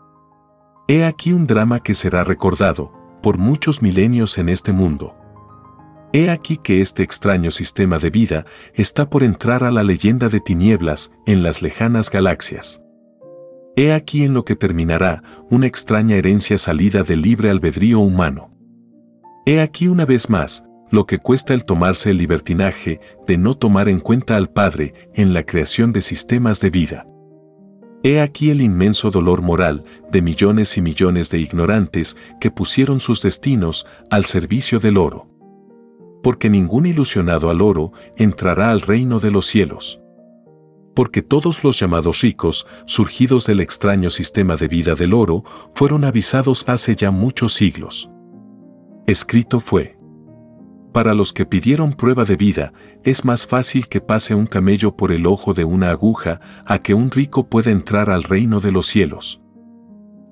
He 0.87 1.05
aquí 1.05 1.31
un 1.31 1.47
drama 1.47 1.79
que 1.81 1.93
será 1.93 2.25
recordado 2.25 2.91
por 3.21 3.37
muchos 3.37 3.81
milenios 3.81 4.37
en 4.37 4.49
este 4.49 4.73
mundo. 4.73 5.15
He 6.11 6.29
aquí 6.29 6.57
que 6.57 6.81
este 6.81 7.03
extraño 7.03 7.51
sistema 7.51 7.97
de 7.97 8.09
vida 8.09 8.45
está 8.73 9.09
por 9.09 9.23
entrar 9.23 9.63
a 9.63 9.71
la 9.71 9.83
leyenda 9.83 10.27
de 10.29 10.41
tinieblas 10.41 11.11
en 11.25 11.41
las 11.41 11.61
lejanas 11.61 12.11
galaxias. 12.11 12.83
He 13.75 13.93
aquí 13.93 14.23
en 14.23 14.33
lo 14.33 14.45
que 14.45 14.55
terminará 14.55 15.23
una 15.49 15.65
extraña 15.65 16.17
herencia 16.17 16.57
salida 16.57 17.01
del 17.01 17.21
libre 17.21 17.49
albedrío 17.49 17.99
humano. 17.99 18.52
He 19.45 19.59
aquí 19.59 19.89
una 19.89 20.05
vez 20.05 20.29
más 20.29 20.63
lo 20.89 21.05
que 21.05 21.19
cuesta 21.19 21.53
el 21.53 21.65
tomarse 21.65 22.11
el 22.11 22.17
libertinaje 22.17 23.01
de 23.27 23.37
no 23.37 23.57
tomar 23.57 23.89
en 23.89 23.99
cuenta 23.99 24.37
al 24.37 24.49
Padre 24.49 24.93
en 25.13 25.33
la 25.33 25.43
creación 25.43 25.91
de 25.91 25.99
sistemas 25.99 26.61
de 26.61 26.69
vida. 26.69 27.05
He 28.03 28.21
aquí 28.21 28.51
el 28.51 28.61
inmenso 28.61 29.11
dolor 29.11 29.41
moral 29.41 29.83
de 30.11 30.21
millones 30.21 30.77
y 30.77 30.81
millones 30.81 31.29
de 31.29 31.39
ignorantes 31.39 32.15
que 32.39 32.51
pusieron 32.51 33.01
sus 33.01 33.21
destinos 33.21 33.85
al 34.09 34.23
servicio 34.23 34.79
del 34.79 34.97
oro. 34.97 35.27
Porque 36.21 36.49
ningún 36.49 36.85
ilusionado 36.85 37.49
al 37.49 37.61
oro 37.61 37.91
entrará 38.15 38.71
al 38.71 38.79
reino 38.79 39.19
de 39.19 39.31
los 39.31 39.45
cielos. 39.45 39.99
Porque 40.95 41.21
todos 41.21 41.65
los 41.65 41.77
llamados 41.77 42.21
ricos, 42.21 42.65
surgidos 42.85 43.45
del 43.45 43.59
extraño 43.59 44.09
sistema 44.09 44.55
de 44.55 44.69
vida 44.69 44.95
del 44.95 45.13
oro, 45.13 45.43
fueron 45.75 46.05
avisados 46.05 46.63
hace 46.67 46.95
ya 46.95 47.11
muchos 47.11 47.53
siglos. 47.53 48.09
Escrito 49.05 49.59
fue. 49.59 49.97
Para 50.93 51.13
los 51.13 51.33
que 51.33 51.45
pidieron 51.45 51.91
prueba 51.91 52.23
de 52.23 52.37
vida, 52.37 52.71
es 53.03 53.25
más 53.25 53.45
fácil 53.45 53.89
que 53.89 53.99
pase 53.99 54.33
un 54.33 54.45
camello 54.45 54.95
por 54.95 55.11
el 55.11 55.25
ojo 55.25 55.53
de 55.53 55.65
una 55.65 55.89
aguja 55.89 56.39
a 56.65 56.79
que 56.79 56.93
un 56.93 57.11
rico 57.11 57.49
pueda 57.49 57.69
entrar 57.69 58.09
al 58.09 58.23
reino 58.23 58.61
de 58.61 58.71
los 58.71 58.85
cielos. 58.85 59.41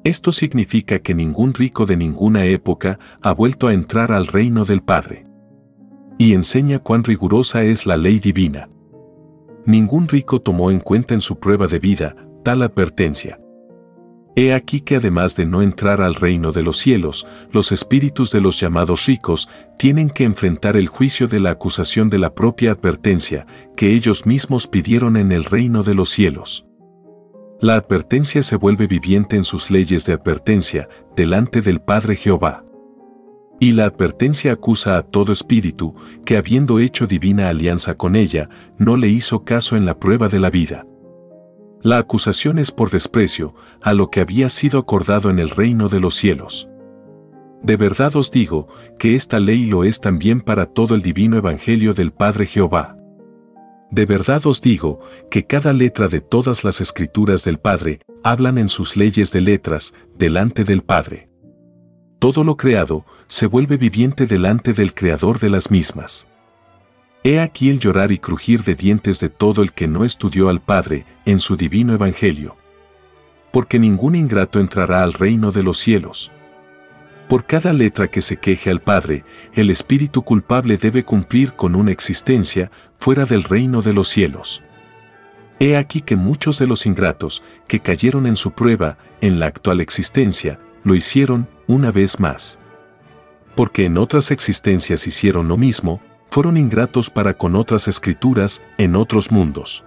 Esto 0.06 0.32
significa 0.32 1.00
que 1.00 1.14
ningún 1.14 1.54
rico 1.54 1.86
de 1.86 1.98
ninguna 1.98 2.46
época 2.46 2.98
ha 3.22 3.34
vuelto 3.34 3.68
a 3.68 3.74
entrar 3.74 4.14
al 4.14 4.26
reino 4.26 4.64
del 4.64 4.82
Padre. 4.82 5.28
Y 6.18 6.34
enseña 6.34 6.80
cuán 6.80 7.04
rigurosa 7.04 7.64
es 7.64 7.86
la 7.86 7.98
ley 7.98 8.20
divina. 8.20 8.70
Ningún 9.66 10.08
rico 10.08 10.42
tomó 10.42 10.72
en 10.72 10.80
cuenta 10.80 11.14
en 11.14 11.22
su 11.22 11.40
prueba 11.40 11.68
de 11.68 11.80
vida 11.80 12.16
tal 12.46 12.62
advertencia. 12.62 13.41
He 14.36 14.54
aquí 14.54 14.80
que 14.80 14.96
además 14.96 15.36
de 15.36 15.46
no 15.46 15.62
entrar 15.62 16.02
al 16.02 16.16
reino 16.16 16.54
de 16.54 16.64
los 16.64 16.78
cielos, 16.78 17.28
los 17.52 17.74
espíritus 17.74 18.32
de 18.32 18.40
los 18.40 18.60
llamados 18.60 19.06
ricos 19.06 19.50
tienen 19.78 20.10
que 20.10 20.24
enfrentar 20.24 20.78
el 20.78 20.88
juicio 20.88 21.28
de 21.28 21.42
la 21.42 21.52
acusación 21.52 22.10
de 22.10 22.18
la 22.18 22.34
propia 22.34 22.72
advertencia 22.72 23.46
que 23.76 23.94
ellos 23.94 24.26
mismos 24.26 24.68
pidieron 24.68 25.18
en 25.18 25.34
el 25.34 25.44
reino 25.44 25.84
de 25.84 25.96
los 25.96 26.10
cielos. 26.10 26.66
La 27.60 27.76
advertencia 27.76 28.42
se 28.42 28.56
vuelve 28.56 28.88
viviente 28.88 29.36
en 29.36 29.44
sus 29.44 29.70
leyes 29.70 30.06
de 30.06 30.14
advertencia 30.14 30.88
delante 31.16 31.62
del 31.62 31.82
Padre 31.82 32.16
Jehová. 32.16 32.64
Y 33.60 33.74
la 33.74 33.86
advertencia 33.86 34.54
acusa 34.54 34.98
a 34.98 35.04
todo 35.04 35.32
espíritu 35.32 35.94
que 36.26 36.38
habiendo 36.38 36.80
hecho 36.80 37.06
divina 37.06 37.50
alianza 37.50 37.96
con 37.96 38.16
ella, 38.16 38.50
no 38.80 38.98
le 38.98 39.10
hizo 39.10 39.44
caso 39.44 39.76
en 39.76 39.86
la 39.86 40.00
prueba 40.00 40.30
de 40.30 40.40
la 40.40 40.50
vida. 40.50 40.88
La 41.84 41.98
acusación 41.98 42.60
es 42.60 42.72
por 42.72 42.92
desprecio 42.92 43.56
a 43.82 43.94
lo 43.94 44.10
que 44.12 44.22
había 44.22 44.50
sido 44.50 44.80
acordado 44.80 45.30
en 45.30 45.40
el 45.40 45.50
reino 45.50 45.90
de 45.90 46.00
los 46.00 46.14
cielos. 46.16 46.68
De 47.64 47.76
verdad 47.76 48.16
os 48.16 48.32
digo 48.32 48.68
que 49.00 49.16
esta 49.16 49.40
ley 49.40 49.66
lo 49.66 49.84
es 49.84 50.00
también 50.00 50.42
para 50.42 50.68
todo 50.68 50.94
el 50.94 51.02
divino 51.02 51.38
evangelio 51.38 51.94
del 51.94 52.12
Padre 52.12 52.46
Jehová. 52.46 52.98
De 53.90 54.06
verdad 54.06 54.46
os 54.46 54.62
digo 54.62 55.00
que 55.30 55.46
cada 55.46 55.74
letra 55.74 56.08
de 56.08 56.22
todas 56.22 56.64
las 56.64 56.82
escrituras 56.82 57.44
del 57.44 57.60
Padre 57.60 58.00
hablan 58.24 58.58
en 58.58 58.70
sus 58.70 58.96
leyes 58.96 59.32
de 59.32 59.42
letras 59.42 59.94
delante 60.18 60.64
del 60.64 60.82
Padre. 60.84 61.30
Todo 62.20 62.44
lo 62.44 62.58
creado 62.58 63.06
se 63.26 63.48
vuelve 63.48 63.78
viviente 63.78 64.28
delante 64.28 64.74
del 64.74 64.94
Creador 64.94 65.40
de 65.40 65.50
las 65.50 65.72
mismas. 65.72 66.28
He 67.24 67.40
aquí 67.40 67.70
el 67.70 67.80
llorar 67.80 68.12
y 68.12 68.18
crujir 68.18 68.64
de 68.64 68.74
dientes 68.74 69.20
de 69.20 69.30
todo 69.30 69.62
el 69.62 69.74
que 69.74 69.88
no 69.88 70.06
estudió 70.06 70.50
al 70.50 70.60
Padre 70.60 71.06
en 71.26 71.40
su 71.40 71.56
divino 71.56 71.94
Evangelio. 71.94 72.58
Porque 73.52 73.78
ningún 73.78 74.16
ingrato 74.16 74.60
entrará 74.60 75.04
al 75.04 75.14
reino 75.14 75.52
de 75.52 75.62
los 75.62 75.78
cielos. 75.78 76.32
Por 77.30 77.46
cada 77.46 77.74
letra 77.74 78.10
que 78.10 78.22
se 78.22 78.38
queje 78.38 78.72
al 78.72 78.82
Padre, 78.82 79.24
el 79.54 79.70
espíritu 79.70 80.24
culpable 80.24 80.78
debe 80.78 81.06
cumplir 81.06 81.54
con 81.54 81.76
una 81.76 81.92
existencia 81.92 82.72
fuera 82.98 83.26
del 83.26 83.44
reino 83.44 83.84
de 83.84 83.94
los 83.94 84.08
cielos. 84.08 84.64
He 85.60 85.78
aquí 85.78 86.02
que 86.02 86.16
muchos 86.16 86.58
de 86.58 86.66
los 86.66 86.88
ingratos 86.88 87.44
que 87.68 87.82
cayeron 87.82 88.26
en 88.26 88.36
su 88.36 88.52
prueba 88.52 88.98
en 89.22 89.40
la 89.40 89.46
actual 89.46 89.80
existencia, 89.80 90.60
lo 90.84 90.96
hicieron 90.96 91.48
una 91.68 91.92
vez 91.92 92.20
más. 92.20 92.60
Porque 93.56 93.86
en 93.86 94.00
otras 94.00 94.32
existencias 94.32 95.06
hicieron 95.06 95.48
lo 95.48 95.58
mismo, 95.58 96.02
fueron 96.32 96.56
ingratos 96.56 97.10
para 97.10 97.34
con 97.34 97.58
otras 97.58 97.90
escrituras 97.90 98.64
en 98.78 98.96
otros 98.96 99.32
mundos. 99.32 99.84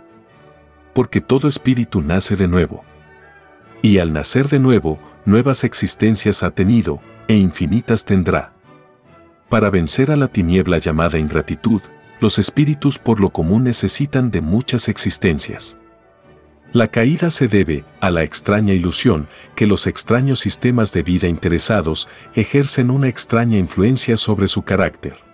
Porque 0.92 1.22
todo 1.22 1.48
espíritu 1.48 2.02
nace 2.02 2.36
de 2.36 2.46
nuevo. 2.46 2.84
Y 3.80 3.98
al 3.98 4.12
nacer 4.12 4.48
de 4.48 4.58
nuevo, 4.58 4.98
nuevas 5.24 5.64
existencias 5.64 6.42
ha 6.42 6.50
tenido, 6.50 7.00
e 7.28 7.34
infinitas 7.34 8.04
tendrá. 8.04 8.52
Para 9.48 9.70
vencer 9.70 10.10
a 10.10 10.16
la 10.16 10.28
tiniebla 10.28 10.76
llamada 10.76 11.18
ingratitud, 11.18 11.80
los 12.20 12.38
espíritus 12.38 12.98
por 12.98 13.20
lo 13.20 13.30
común 13.30 13.64
necesitan 13.64 14.30
de 14.30 14.42
muchas 14.42 14.88
existencias. 14.90 15.78
La 16.72 16.88
caída 16.88 17.30
se 17.30 17.48
debe 17.48 17.86
a 18.00 18.10
la 18.10 18.22
extraña 18.22 18.74
ilusión 18.74 19.28
que 19.54 19.66
los 19.66 19.86
extraños 19.86 20.40
sistemas 20.40 20.92
de 20.92 21.02
vida 21.02 21.26
interesados 21.26 22.06
ejercen 22.34 22.90
una 22.90 23.08
extraña 23.08 23.56
influencia 23.56 24.18
sobre 24.18 24.46
su 24.46 24.62
carácter. 24.62 25.33